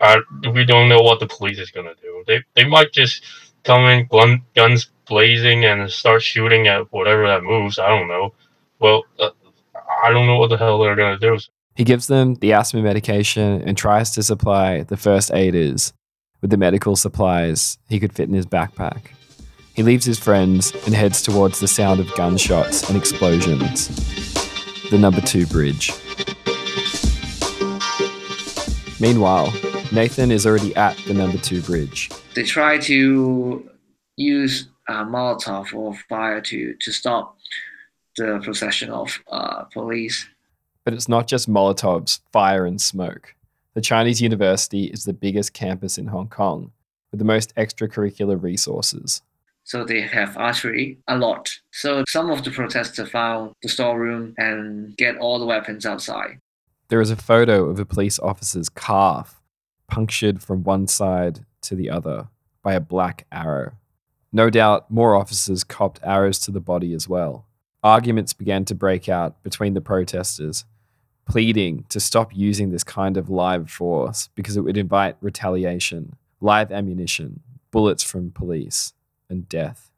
[0.00, 0.20] uh,
[0.52, 2.24] we don't know what the police is gonna do.
[2.26, 3.24] They they might just
[3.64, 7.78] come in gun, guns blazing and start shooting at whatever that moves.
[7.78, 8.34] I don't know.
[8.80, 9.30] Well, uh,
[10.04, 11.38] I don't know what the hell they're gonna do.
[11.74, 15.92] He gives them the asthma medication and tries to supply the first aiders
[16.40, 19.10] with the medical supplies he could fit in his backpack.
[19.74, 23.88] He leaves his friends and heads towards the sound of gunshots and explosions.
[24.90, 25.92] The number two bridge.
[28.98, 29.50] Meanwhile,
[29.92, 32.10] Nathan is already at the number two bridge.
[32.34, 33.70] They try to
[34.16, 37.36] use uh, Molotov or fire to, to stop
[38.16, 40.28] the procession of uh, police.
[40.84, 43.34] But it's not just Molotovs, fire, and smoke.
[43.74, 46.72] The Chinese university is the biggest campus in Hong Kong
[47.10, 49.22] with the most extracurricular resources.
[49.64, 51.50] So they have archery a lot.
[51.72, 56.38] So some of the protesters found the storeroom and get all the weapons outside.
[56.88, 59.35] There is a photo of a police officer's calf
[59.88, 62.28] punctured from one side to the other
[62.62, 63.72] by a black arrow.
[64.32, 67.46] No doubt more officers copped arrows to the body as well.
[67.82, 70.64] Arguments began to break out between the protesters,
[71.26, 76.72] pleading to stop using this kind of live force because it would invite retaliation, live
[76.72, 78.92] ammunition, bullets from police,
[79.28, 79.90] and death.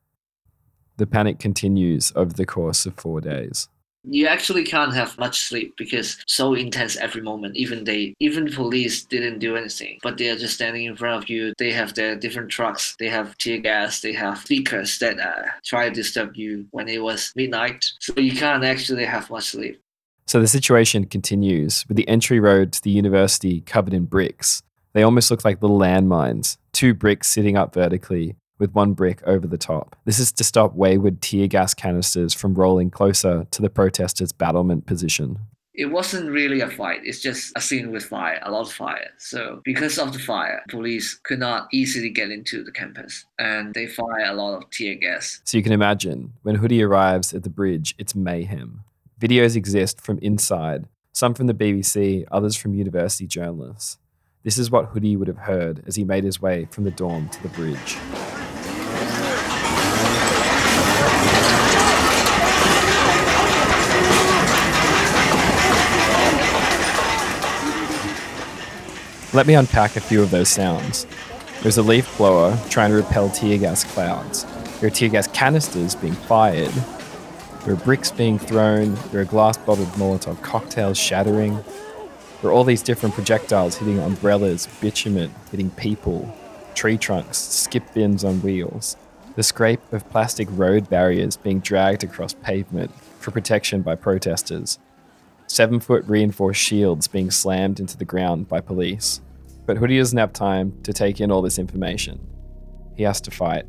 [0.98, 3.68] The panic continues over the course of four days.
[4.04, 7.56] You actually can't have much sleep because so intense every moment.
[7.56, 11.28] Even they, even police didn't do anything, but they are just standing in front of
[11.28, 11.52] you.
[11.58, 12.96] They have their different trucks.
[12.98, 14.00] They have tear gas.
[14.00, 17.84] They have speakers that uh, try to disturb you when it was midnight.
[18.00, 19.80] So you can't actually have much sleep.
[20.26, 24.62] So the situation continues with the entry road to the university covered in bricks.
[24.92, 29.46] They almost look like little landmines, two bricks sitting up vertically with one brick over
[29.46, 29.96] the top.
[30.04, 34.86] This is to stop wayward tear gas canisters from rolling closer to the protesters' battlement
[34.86, 35.38] position.
[35.74, 39.10] It wasn't really a fight, it's just a scene with fire, a lot of fire.
[39.18, 43.86] So, because of the fire, police could not easily get into the campus and they
[43.86, 45.40] fire a lot of tear gas.
[45.44, 48.82] So you can imagine when Hoodie arrives at the bridge, it's mayhem.
[49.20, 53.98] Videos exist from inside, some from the BBC, others from university journalists.
[54.42, 57.28] This is what Hoodie would have heard as he made his way from the dorm
[57.28, 57.96] to the bridge.
[69.38, 71.06] Let me unpack a few of those sounds.
[71.62, 74.42] There's a leaf blower trying to repel tear gas clouds.
[74.80, 76.72] There are tear gas canisters being fired.
[77.64, 78.96] There are bricks being thrown.
[79.12, 81.54] There are glass bottled Molotov cocktails shattering.
[81.54, 86.36] There are all these different projectiles hitting umbrellas, bitumen, hitting people,
[86.74, 88.96] tree trunks, skip bins on wheels.
[89.36, 94.80] The scrape of plastic road barriers being dragged across pavement for protection by protesters
[95.46, 99.20] seven foot reinforced shields being slammed into the ground by police.
[99.68, 102.18] But Hoodie doesn't have time to take in all this information.
[102.96, 103.66] He has to fight.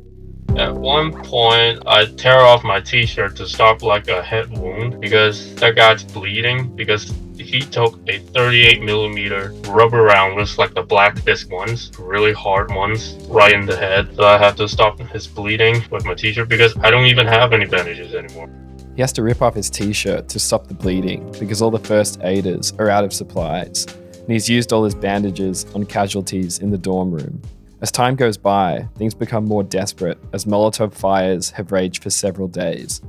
[0.56, 5.54] At one point, I tear off my t-shirt to stop like a head wound because
[5.56, 11.22] that guy's bleeding because he took a 38 millimeter rubber round, just like the black
[11.26, 14.08] disc ones, really hard ones, right in the head.
[14.16, 17.52] So I have to stop his bleeding with my t-shirt because I don't even have
[17.52, 18.48] any bandages anymore.
[18.96, 21.78] He has to rip off his t shirt to stop the bleeding because all the
[21.78, 23.86] first aiders are out of supplies,
[24.20, 27.40] and he's used all his bandages on casualties in the dorm room.
[27.80, 32.46] As time goes by, things become more desperate as Molotov fires have raged for several
[32.46, 33.00] days.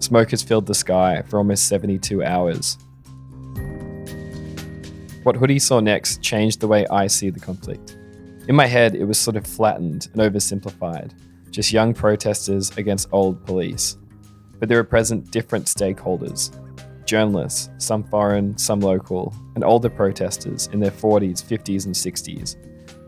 [0.00, 2.78] Smoke has filled the sky for almost 72 hours.
[5.22, 7.96] What Hoodie saw next changed the way I see the conflict.
[8.48, 11.12] In my head, it was sort of flattened and oversimplified
[11.50, 13.96] just young protesters against old police
[14.58, 16.50] but there are present different stakeholders
[17.06, 22.56] journalists, some foreign, some local, and older protesters in their 40s, 50s, and 60s,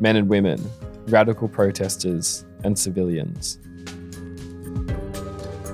[0.00, 0.64] men and women,
[1.08, 3.58] radical protesters, and civilians.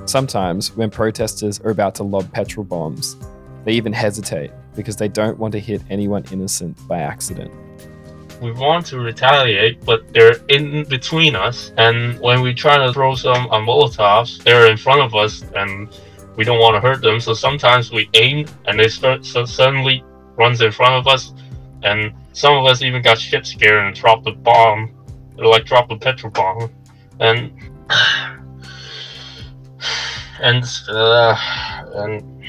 [0.07, 3.16] Sometimes, when protesters are about to lob petrol bombs,
[3.64, 7.53] they even hesitate because they don't want to hit anyone innocent by accident
[8.41, 11.72] we want to retaliate, but they're in between us.
[11.77, 15.89] And when we try to throw some uh, Molotovs, they're in front of us, and
[16.37, 17.20] we don't want to hurt them.
[17.20, 20.05] So sometimes we aim, and they start so suddenly
[20.37, 21.32] runs in front of us,
[21.82, 24.95] and some of us even got shit scared and dropped a bomb
[25.37, 26.70] like drop a petrol bomb,
[27.20, 27.53] and
[30.41, 31.37] and uh,
[31.95, 32.45] and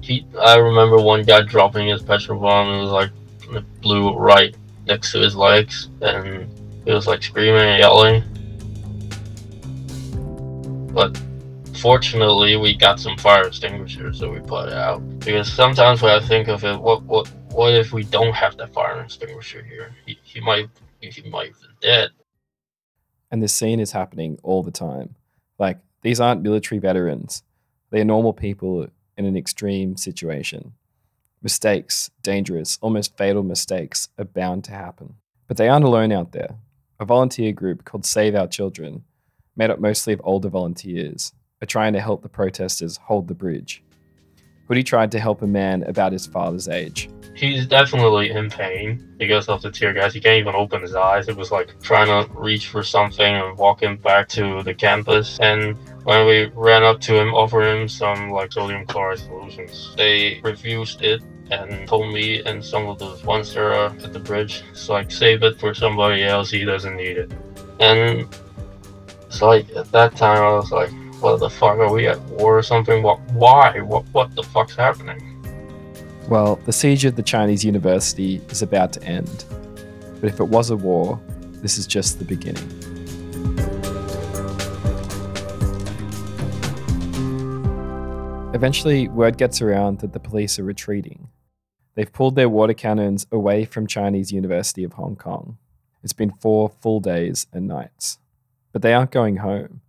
[0.00, 2.74] he, I remember one guy dropping his petrol bomb.
[2.74, 3.10] It was like
[3.50, 4.54] it blew right
[4.86, 6.48] next to his legs, and
[6.84, 8.22] he was like screaming and yelling.
[10.92, 11.20] But
[11.78, 14.98] fortunately, we got some fire extinguishers, so we put out.
[15.20, 18.72] Because sometimes when I think of it, what what what if we don't have that
[18.72, 19.94] fire extinguisher here?
[20.06, 20.68] He, he might
[21.00, 22.10] he might been dead.
[23.30, 25.14] And this scene is happening all the time.
[25.58, 27.42] Like, these aren't military veterans,
[27.90, 30.72] they are normal people in an extreme situation.
[31.42, 35.14] Mistakes, dangerous, almost fatal mistakes, are bound to happen.
[35.46, 36.56] But they aren't alone out there.
[37.00, 39.04] A volunteer group called Save Our Children,
[39.56, 41.32] made up mostly of older volunteers,
[41.62, 43.82] are trying to help the protesters hold the bridge.
[44.68, 47.08] Hoodie tried to help a man about his father's age.
[47.34, 50.12] He's definitely in pain He goes off the tear gas.
[50.12, 51.28] He can't even open his eyes.
[51.28, 55.38] It was like trying to reach for something and walking back to the campus.
[55.40, 60.40] And when we ran up to him, offered him some like sodium chloride solutions, they
[60.42, 64.64] refused it and told me and some of the ones that are at the bridge,
[64.70, 66.50] it's like save it for somebody else.
[66.50, 67.32] He doesn't need it.
[67.80, 68.26] And
[69.26, 70.90] it's like at that time I was like,
[71.20, 73.02] what the fuck are we at war or something?
[73.02, 73.20] What?
[73.32, 73.80] Why?
[73.80, 74.04] What?
[74.12, 75.34] What the fuck's happening?
[76.28, 79.44] Well, the siege of the Chinese university is about to end.
[80.20, 81.20] But if it was a war,
[81.62, 82.68] this is just the beginning.
[88.54, 91.28] Eventually, word gets around that the police are retreating.
[91.94, 95.58] They've pulled their water cannons away from Chinese University of Hong Kong.
[96.02, 98.18] It's been four full days and nights.
[98.72, 99.80] But they aren't going home.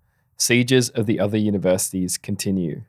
[0.41, 2.83] Sieges of the other universities continue,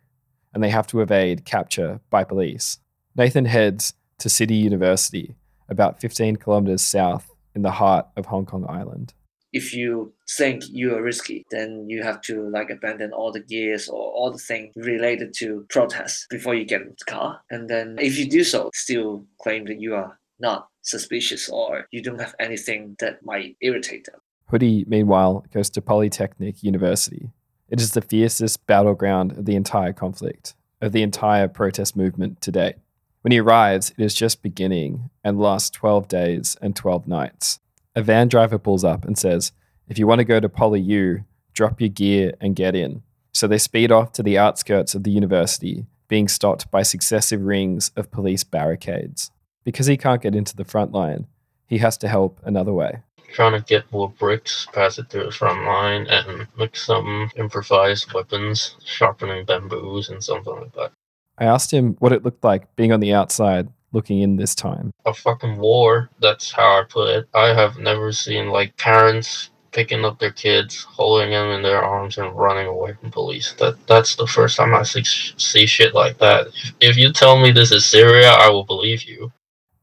[0.55, 2.79] and they have to evade capture by police.
[3.17, 5.35] Nathan heads to City University,
[5.69, 9.15] about 15 kilometers south in the heart of Hong Kong Island.
[9.53, 13.89] If you think you are risky, then you have to like abandon all the gears
[13.89, 17.41] or all the things related to protests before you get in the car.
[17.51, 22.01] And then if you do so, still claim that you are not suspicious or you
[22.01, 24.21] don't have anything that might irritate them.
[24.47, 27.33] Hoodie, meanwhile, goes to Polytechnic University.
[27.71, 32.51] It is the fiercest battleground of the entire conflict, of the entire protest movement to
[32.51, 32.75] date.
[33.23, 37.61] When he arrives, it is just beginning and lasts 12 days and 12 nights.
[37.95, 39.53] A van driver pulls up and says,
[39.89, 43.03] If you want to go to Poly U, drop your gear and get in.
[43.33, 47.93] So they speed off to the outskirts of the university, being stopped by successive rings
[47.95, 49.31] of police barricades.
[49.63, 51.29] Because he can't get into the front line,
[51.67, 53.03] he has to help another way.
[53.33, 58.13] Trying to get more bricks, pass it through the front line, and make some improvised
[58.13, 60.93] weapons, sharpening bamboos and something like that.
[61.39, 64.93] I asked him what it looked like being on the outside looking in this time.
[65.07, 67.29] A fucking war, that's how I put it.
[67.35, 72.19] I have never seen like parents picking up their kids, holding them in their arms,
[72.19, 73.53] and running away from police.
[73.55, 76.49] That that's the first time I see, see shit like that.
[76.49, 79.33] If, if you tell me this is Syria, I will believe you.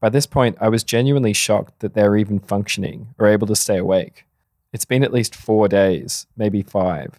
[0.00, 3.78] By this point, I was genuinely shocked that they're even functioning or able to stay
[3.78, 4.24] awake.
[4.72, 7.18] It's been at least four days, maybe five.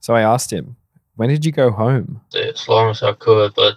[0.00, 0.76] So I asked him,
[1.16, 2.22] When did you go home?
[2.34, 3.74] As long as I could, but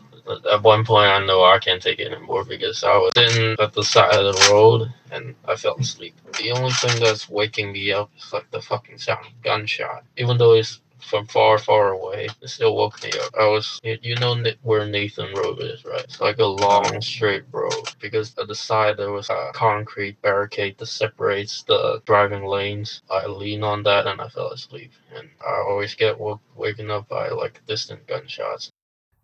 [0.51, 3.73] at one point I know I can't take it anymore because I was sitting at
[3.73, 6.15] the side of the road and I fell asleep.
[6.37, 10.03] The only thing that's waking me up is like the fucking sound of gunshot.
[10.17, 13.33] Even though it's from far, far away, it still woke me up.
[13.39, 16.03] I was, you know where Nathan Road is, right?
[16.03, 20.77] It's like a long, straight road because at the side there was a concrete barricade
[20.77, 23.01] that separates the driving lanes.
[23.09, 24.91] I leaned on that and I fell asleep.
[25.15, 28.71] And I always get woke, waken up by like distant gunshots.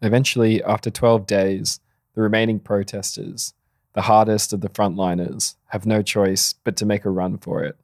[0.02, 1.80] Eventually, after 12 days,
[2.14, 3.54] the remaining protesters,
[3.94, 7.78] the hardest of the frontliners, have no choice but to make a run for it.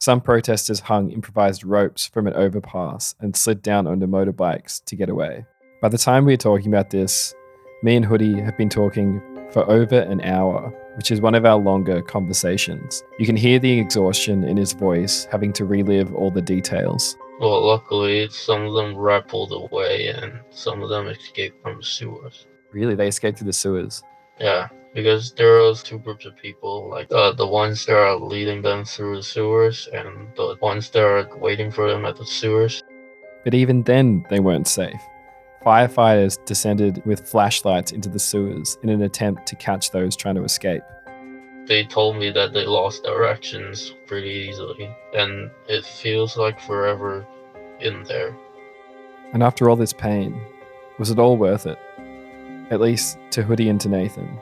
[0.00, 5.10] Some protesters hung improvised ropes from an overpass and slid down onto motorbikes to get
[5.10, 5.44] away.
[5.82, 7.34] By the time we are talking about this,
[7.82, 9.20] me and Hoodie have been talking
[9.52, 13.02] for over an hour, which is one of our longer conversations.
[13.18, 17.18] You can hear the exhaustion in his voice, having to relive all the details.
[17.38, 22.46] Well, luckily, some of them rappelled away and some of them escaped from the sewers.
[22.72, 22.94] Really?
[22.94, 24.02] They escaped through the sewers?
[24.38, 28.62] Yeah, because there was two groups of people, like uh, the ones that are leading
[28.62, 32.82] them through the sewers and the ones that are waiting for them at the sewers.
[33.44, 35.00] But even then, they weren't safe.
[35.64, 40.44] Firefighters descended with flashlights into the sewers in an attempt to catch those trying to
[40.44, 40.82] escape.
[41.66, 47.26] They told me that they lost directions pretty easily, and it feels like forever
[47.80, 48.36] in there.
[49.32, 50.40] And after all this pain,
[50.98, 51.78] was it all worth it?
[52.70, 54.40] At least to Hoodie and to Nathan.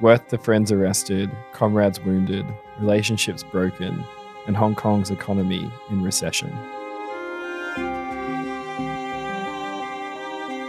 [0.00, 2.46] Worth the friends arrested, comrades wounded,
[2.78, 4.04] relationships broken,
[4.46, 6.52] and Hong Kong's economy in recession.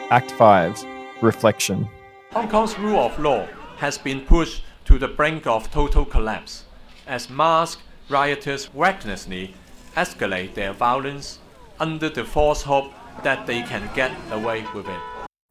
[0.10, 0.84] Act 5
[1.22, 1.88] Reflection.
[2.32, 6.64] Hong Kong's rule of law has been pushed to the brink of total collapse
[7.06, 9.54] as masked rioters recklessly
[9.96, 11.38] escalate their violence
[11.80, 15.00] under the false hope that they can get away with it.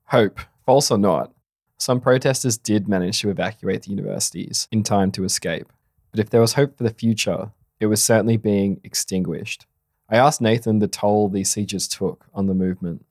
[0.07, 1.31] Hope, false or not,
[1.79, 5.73] some protesters did manage to evacuate the universities in time to escape.
[6.11, 9.67] But if there was hope for the future, it was certainly being extinguished.
[10.11, 13.05] I asked Nathan the toll these sieges took on the movement.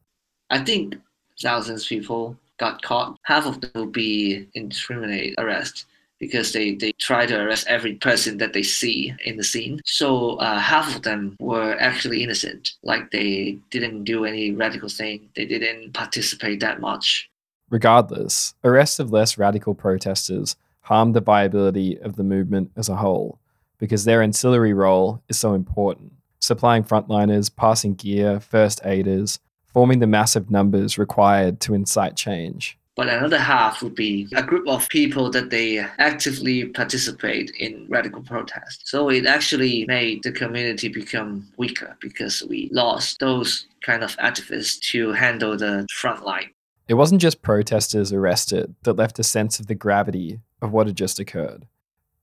[0.49, 0.95] I think
[1.41, 3.17] thousands of people got caught.
[3.23, 5.85] Half of them will be indiscriminate arrest
[6.19, 9.79] because they, they try to arrest every person that they see in the scene.
[9.85, 15.29] So uh, half of them were actually innocent, like they didn't do any radical thing.
[15.35, 17.29] They didn't participate that much.
[17.69, 23.39] Regardless, arrests of less radical protesters harmed the viability of the movement as a whole
[23.77, 30.07] because their ancillary role is so important, supplying frontliners, passing gear, first aiders, forming the
[30.07, 32.77] massive numbers required to incite change.
[32.95, 38.23] But another half would be a group of people that they actively participate in radical
[38.23, 38.87] protest.
[38.87, 44.79] So it actually made the community become weaker because we lost those kind of activists
[44.91, 46.49] to handle the front line.
[46.87, 50.95] It wasn't just protesters arrested that left a sense of the gravity of what had
[50.95, 51.67] just occurred.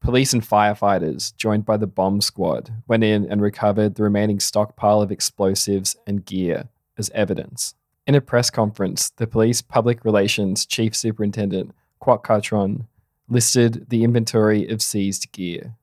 [0.00, 5.02] Police and firefighters, joined by the bomb squad, went in and recovered the remaining stockpile
[5.02, 7.74] of explosives and gear as evidence.
[8.06, 12.86] In a press conference, the police public relations chief superintendent, Kwok Ka-chuen,
[13.28, 15.74] listed the inventory of seized gear.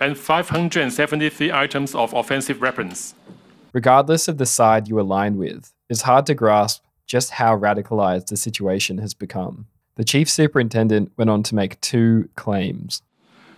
[0.00, 3.14] and 573 items of offensive weapons.
[3.72, 8.36] Regardless of the side you align with, it's hard to grasp just how radicalized the
[8.36, 9.68] situation has become.
[9.94, 13.00] The chief superintendent went on to make two claims.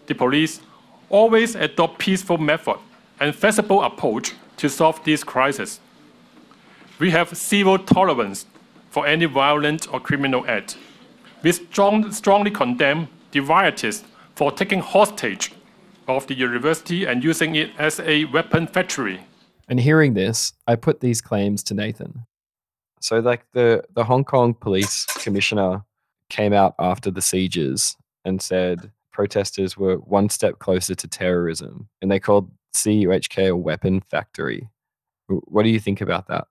[0.05, 0.61] The police
[1.09, 2.77] always adopt peaceful method
[3.19, 5.81] and flexible approach to solve this crisis.
[7.01, 8.45] We have zero tolerance
[8.91, 10.77] for any violent or criminal act.
[11.43, 15.51] We strong, strongly condemn the rioters for taking hostage
[16.07, 19.21] of the university and using it as a weapon factory.
[19.67, 22.27] And hearing this, I put these claims to Nathan.
[23.01, 25.83] So, like the the Hong Kong police commissioner
[26.29, 27.97] came out after the sieges
[28.27, 34.03] and said protesters were one step closer to terrorism, and they called CUHK a weapon
[34.03, 34.69] factory.
[35.29, 36.47] What do you think about that?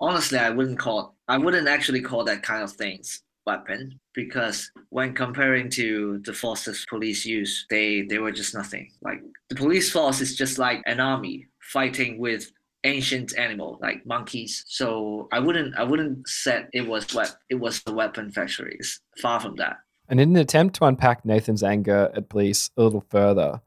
[0.00, 1.16] Honestly, I wouldn't call.
[1.28, 6.84] I wouldn't actually call that kind of things weapon because when comparing to the forces
[6.88, 8.90] police use, they they were just nothing.
[9.02, 12.50] Like the police force is just like an army fighting with
[12.84, 14.64] ancient animal like monkeys.
[14.66, 19.00] So I wouldn't I wouldn't say it was what it was the weapon factories.
[19.20, 19.76] Far from that.
[20.08, 23.60] And in an attempt to unpack Nathan's anger at police a little further,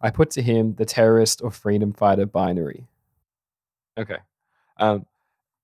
[0.00, 2.86] I put to him the terrorist or freedom fighter binary.
[3.96, 4.18] Okay.
[4.78, 5.06] Um,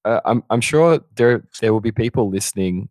[0.04, 2.88] uh, I'm I'm sure there there will be people listening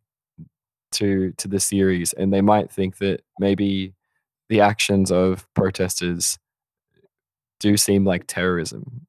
[0.93, 3.93] to to the series, and they might think that maybe
[4.49, 6.37] the actions of protesters
[7.59, 9.07] do seem like terrorism.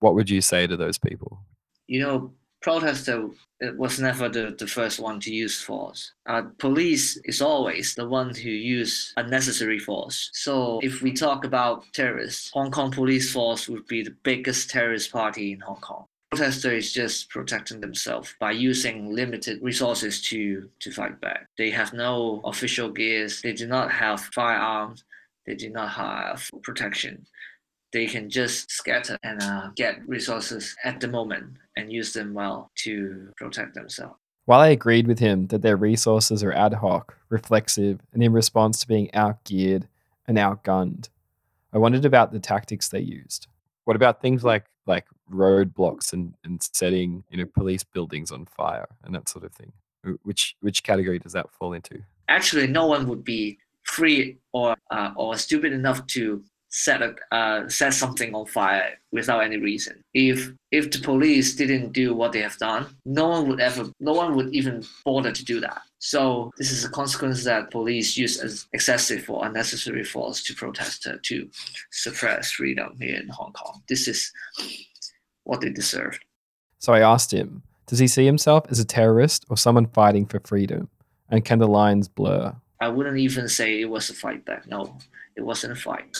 [0.00, 1.40] What would you say to those people?
[1.86, 2.32] You know,
[2.62, 3.28] protester
[3.76, 6.12] was never the, the first one to use force.
[6.26, 10.30] Uh, police is always the one who use unnecessary force.
[10.32, 15.10] So if we talk about terrorists, Hong Kong police force would be the biggest terrorist
[15.10, 20.90] party in Hong Kong protester is just protecting themselves by using limited resources to to
[20.90, 21.48] fight back.
[21.56, 23.40] They have no official gears.
[23.42, 25.04] They do not have firearms.
[25.46, 27.26] They do not have protection.
[27.92, 32.70] They can just scatter and uh, get resources at the moment and use them well
[32.84, 34.18] to protect themselves.
[34.44, 38.80] While I agreed with him that their resources are ad hoc, reflexive, and in response
[38.80, 39.84] to being outgeared
[40.26, 41.08] and outgunned,
[41.72, 43.46] I wondered about the tactics they used.
[43.84, 48.88] What about things like like roadblocks and, and setting you know police buildings on fire
[49.04, 49.72] and that sort of thing
[50.22, 51.98] which which category does that fall into
[52.28, 57.68] actually no one would be free or uh, or stupid enough to set a, uh,
[57.68, 60.02] set something on fire without any reason.
[60.14, 64.12] If if the police didn't do what they have done, no one would ever, no
[64.12, 65.80] one would even bother to do that.
[65.98, 71.06] So this is a consequence that police use as excessive or unnecessary force to protest
[71.06, 71.48] uh, to
[71.90, 73.82] suppress freedom here in Hong Kong.
[73.88, 74.30] This is
[75.48, 76.24] what they deserved.
[76.78, 80.40] So I asked him, does he see himself as a terrorist or someone fighting for
[80.40, 80.90] freedom?
[81.30, 82.54] And can the lines blur?
[82.82, 84.68] I wouldn't even say it was a fight back.
[84.68, 84.98] No,
[85.36, 86.14] it wasn't a fight.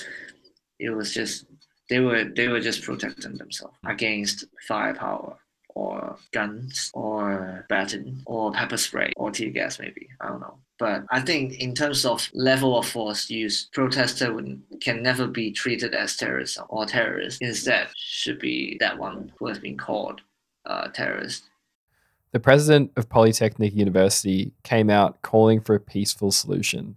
[0.79, 1.45] It was just
[1.91, 5.37] they were they were just protecting themselves against firepower
[5.79, 10.09] or guns or baton or pepper spray or tear gas maybe.
[10.21, 10.59] I don't know.
[10.79, 15.51] But i think in terms of level of force used protester would, can never be
[15.51, 20.21] treated as terrorism or terrorist instead should be that one who has been called
[20.67, 21.45] uh, terrorist.
[22.33, 26.97] The president of Polytechnic University came out calling for a peaceful solution,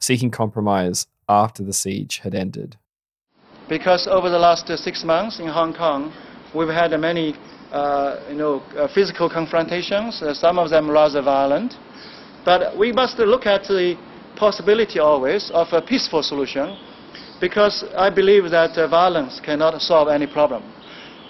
[0.00, 2.76] seeking compromise after the siege had ended.
[3.68, 6.12] because over the last uh, six months in Hong Kong,
[6.54, 7.34] we've had many,
[8.28, 10.20] you know, uh, physical confrontations.
[10.22, 11.74] Uh, some of them rather violent,
[12.44, 13.96] but we must look at the
[14.36, 16.76] possibility always of a peaceful solution,
[17.40, 20.62] because I believe that uh, violence cannot solve any problem.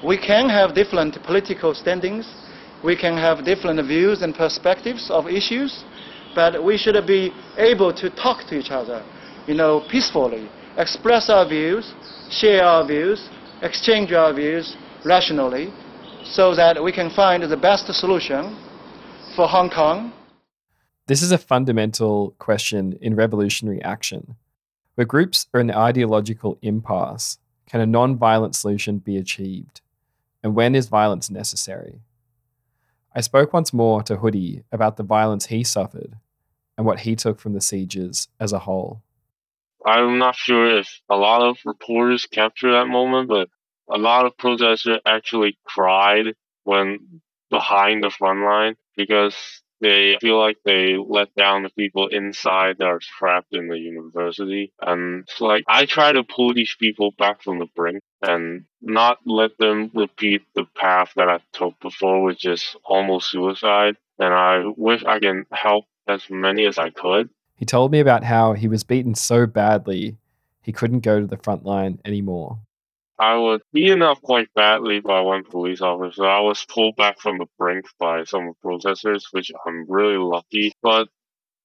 [0.04, 2.26] We can have different political standings,
[2.82, 5.84] we can have different views and perspectives of issues,
[6.34, 9.04] but we should be able to talk to each other,
[9.46, 11.92] you know, peacefully, express our views,
[12.30, 13.28] share our views,
[13.62, 15.72] exchange our views rationally,
[16.24, 18.56] so that we can find the best solution
[19.34, 20.12] for Hong Kong.
[21.06, 24.36] This is a fundamental question in revolutionary action.
[24.94, 29.80] Where groups are in an ideological impasse, can a non violent solution be achieved?
[30.42, 32.00] And when is violence necessary?
[33.14, 36.16] I spoke once more to Hoodie about the violence he suffered
[36.76, 39.02] and what he took from the sieges as a whole.
[39.84, 43.48] I'm not sure if a lot of reporters capture that moment, but
[43.92, 46.34] a lot of protesters actually cried
[46.64, 47.20] when
[47.50, 49.34] behind the front line because
[49.82, 54.72] they feel like they let down the people inside that are trapped in the university.
[54.80, 59.18] And it's like I try to pull these people back from the brink and not
[59.26, 63.96] let them repeat the path that I took before, which is almost suicide.
[64.18, 67.28] And I wish I can help as many as I could.
[67.56, 70.16] He told me about how he was beaten so badly
[70.62, 72.60] he couldn't go to the front line anymore.
[73.18, 76.26] I was beaten up quite badly by one police officer.
[76.26, 80.72] I was pulled back from the brink by some protesters, which I'm really lucky.
[80.82, 81.08] But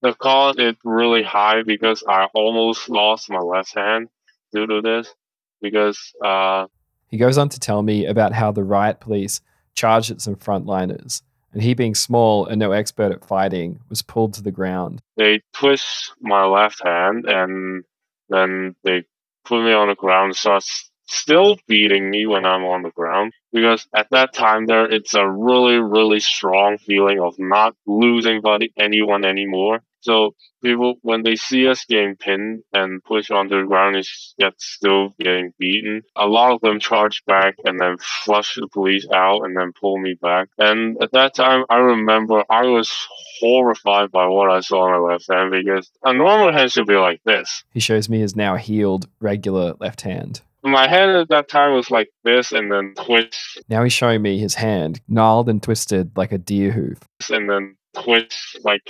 [0.01, 4.09] the cost is really high because I almost lost my left hand
[4.53, 5.13] due to this.
[5.61, 6.67] Because uh,
[7.07, 9.41] He goes on to tell me about how the riot police
[9.73, 11.21] charged at some frontliners,
[11.53, 15.01] and he, being small and no expert at fighting, was pulled to the ground.
[15.15, 17.83] they twist my left hand and
[18.29, 19.03] then they
[19.45, 23.33] put me on the ground so it's still beating me when i'm on the ground
[23.51, 28.41] because at that time there it's a really really strong feeling of not losing
[28.77, 29.81] anyone anymore.
[30.01, 34.53] So people when they see us getting pinned and pushed onto the ground is yet
[34.57, 36.03] still getting beaten.
[36.15, 39.97] A lot of them charge back and then flush the police out and then pull
[39.97, 40.49] me back.
[40.57, 42.91] And at that time i remember i was
[43.39, 46.95] horrified by what i saw on my left hand because a normal hand should be
[46.95, 47.63] like this.
[47.73, 50.41] He shows me his now healed regular left hand.
[50.63, 54.37] My hand at that time was like this and then twitch Now he's showing me
[54.39, 56.99] his hand, gnarled and twisted like a deer hoof.
[57.29, 58.81] and then twitch like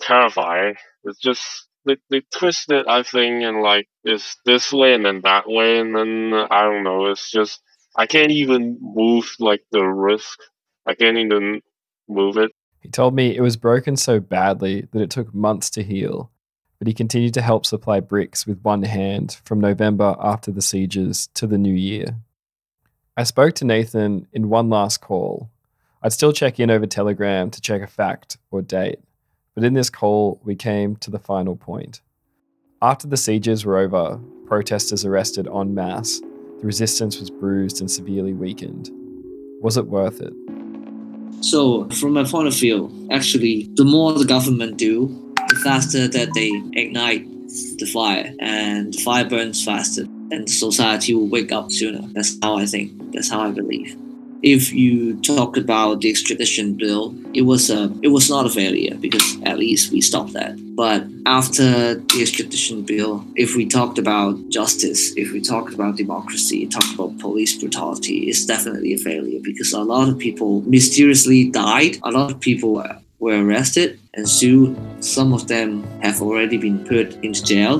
[0.00, 0.74] terrifying.
[1.04, 5.20] It's just they, they twist it, I think, and like it's this way and then
[5.24, 7.06] that way, and then uh, I don't know.
[7.06, 7.60] It's just
[7.96, 10.36] I can't even move like the wrist.
[10.86, 11.62] I can't even
[12.08, 12.52] move it.
[12.80, 16.30] He told me it was broken so badly that it took months to heal,
[16.78, 21.28] but he continued to help supply bricks with one hand from November after the sieges
[21.34, 22.16] to the new year.
[23.16, 25.50] I spoke to Nathan in one last call.
[26.02, 29.00] I'd still check in over Telegram to check a fact or date,
[29.54, 32.00] but in this call, we came to the final point.
[32.80, 38.32] After the sieges were over, protesters arrested en masse, the resistance was bruised and severely
[38.32, 38.90] weakened.
[39.60, 40.32] Was it worth it?
[41.40, 45.27] So, from my point of view, actually, the more the government do,
[45.58, 46.50] faster that they
[46.80, 47.26] ignite
[47.78, 52.02] the fire, and the fire burns faster, and society will wake up sooner.
[52.12, 53.12] That's how I think.
[53.12, 53.96] That's how I believe.
[54.42, 58.94] If you talk about the extradition bill, it was a it was not a failure
[58.94, 60.54] because at least we stopped that.
[60.76, 66.68] But after the extradition bill, if we talked about justice, if we talked about democracy,
[66.68, 71.98] talked about police brutality, it's definitely a failure because a lot of people mysteriously died.
[72.04, 72.80] A lot of people
[73.18, 74.76] were, arrested and sued.
[75.04, 77.78] Some of them have already been put into jail.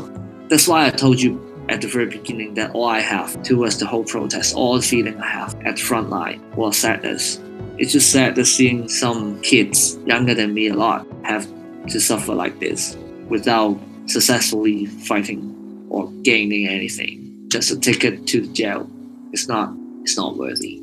[0.49, 3.87] That's why I told you at the very beginning that all I have towards the
[3.87, 7.41] whole protest, all the feeling I have at the front line was sadness.
[7.77, 11.47] It's just sad to seeing some kids younger than me a lot have
[11.89, 12.97] to suffer like this
[13.29, 17.45] without successfully fighting or gaining anything.
[17.49, 18.91] Just a ticket to the jail.
[19.33, 19.73] It's not
[20.03, 20.83] it's not worthy.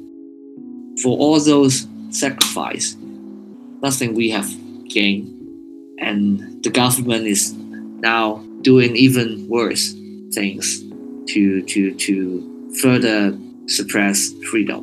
[1.01, 2.95] For all those sacrifice,
[3.87, 4.49] nothing we have
[4.89, 5.27] gained
[5.99, 7.53] and the government is
[8.11, 9.93] now doing even worse
[10.33, 10.65] things
[11.27, 12.15] to to to
[12.81, 14.17] further suppress
[14.49, 14.81] freedom.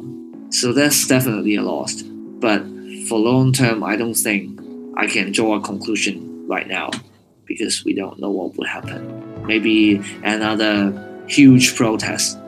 [0.50, 2.02] So that's definitely a loss.
[2.46, 2.62] But
[3.08, 4.60] for long term, I don't think
[4.96, 6.90] I can draw a conclusion right now
[7.46, 9.00] because we don't know what would happen.
[9.46, 10.74] Maybe another
[11.28, 12.38] huge protest,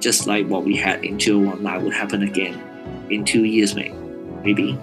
[0.00, 2.54] just like what we had in 2019, would happen again
[3.10, 4.78] in two years, maybe.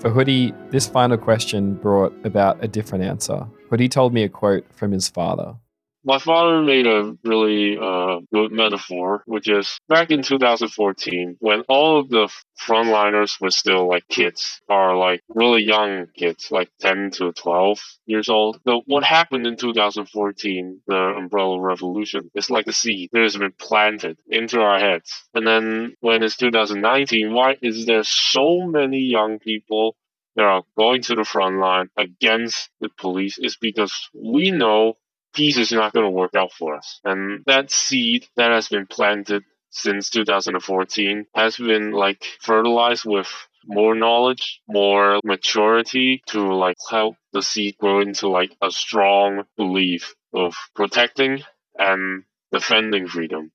[0.00, 3.46] For Hoodie, this final question brought about a different answer.
[3.68, 5.56] Hoodie told me a quote from his father.
[6.02, 12.00] My father made a really uh, good metaphor, which is back in 2014, when all
[12.00, 12.28] of the
[12.58, 18.30] frontliners were still like kids, or like really young kids, like 10 to 12 years
[18.30, 18.60] old.
[18.66, 23.52] So what happened in 2014, the umbrella revolution, is like a seed that has been
[23.58, 25.12] planted into our heads.
[25.34, 29.96] And then when it's 2019, why is there so many young people
[30.36, 33.38] that are going to the front line against the police?
[33.38, 34.94] Is because we know
[35.34, 37.00] peace is not going to work out for us.
[37.04, 43.28] And that seed that has been planted since 2014 has been like fertilized with
[43.64, 50.14] more knowledge, more maturity to like help the seed grow into like a strong belief
[50.32, 51.42] of protecting
[51.78, 53.52] and defending freedom.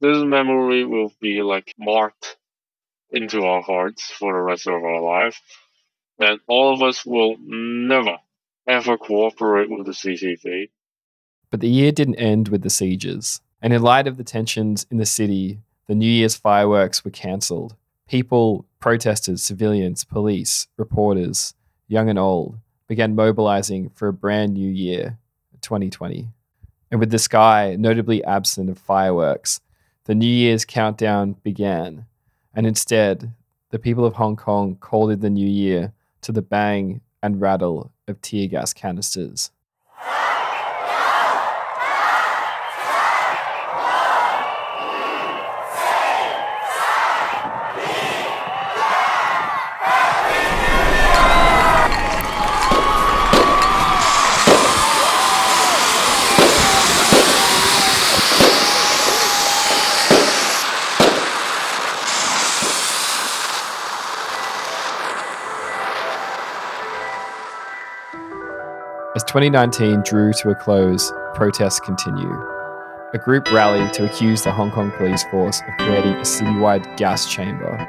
[0.00, 2.36] This memory will be like marked
[3.10, 5.40] into our hearts for the rest of our life.
[6.18, 8.16] And all of us will never
[8.66, 10.70] ever cooperate with the CCP
[11.50, 13.40] but the year didn't end with the sieges.
[13.62, 17.76] And in light of the tensions in the city, the New Year's fireworks were cancelled.
[18.08, 21.54] People, protesters, civilians, police, reporters,
[21.88, 25.18] young and old, began mobilizing for a brand new year,
[25.60, 26.28] 2020.
[26.90, 29.60] And with the sky notably absent of fireworks,
[30.04, 32.06] the New Year's countdown began.
[32.54, 33.32] And instead,
[33.70, 35.92] the people of Hong Kong called in the new year
[36.22, 39.50] to the bang and rattle of tear gas canisters.
[69.36, 72.32] 2019 drew to a close, protests continue.
[73.12, 77.30] A group rallied to accuse the Hong Kong police force of creating a citywide gas
[77.30, 77.86] chamber.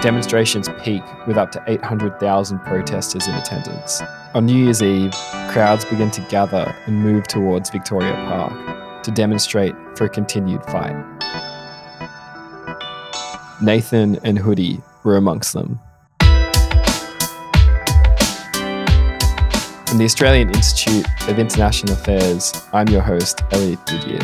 [0.00, 4.02] Demonstrations peak with up to 800,000 protesters in attendance.
[4.34, 5.12] On New Year's Eve,
[5.50, 10.96] crowds begin to gather and move towards Victoria Park to demonstrate for a continued fight.
[13.62, 15.78] Nathan and Hoodie were amongst them.
[19.90, 24.20] From the Australian Institute of International Affairs, I'm your host, Elliot Goodyear.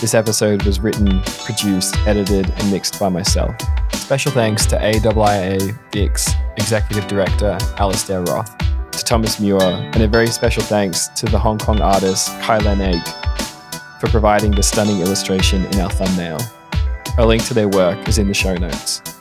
[0.00, 3.54] This episode was written, produced, edited, and mixed by myself.
[3.92, 8.56] Special thanks to AIIA VIX Executive Director Alastair Roth,
[8.92, 12.80] to Thomas Muir, and a very special thanks to the Hong Kong artist Kai Len
[12.80, 13.06] Egg
[14.00, 16.38] for providing the stunning illustration in our thumbnail.
[17.18, 19.15] A link to their work is in the show notes.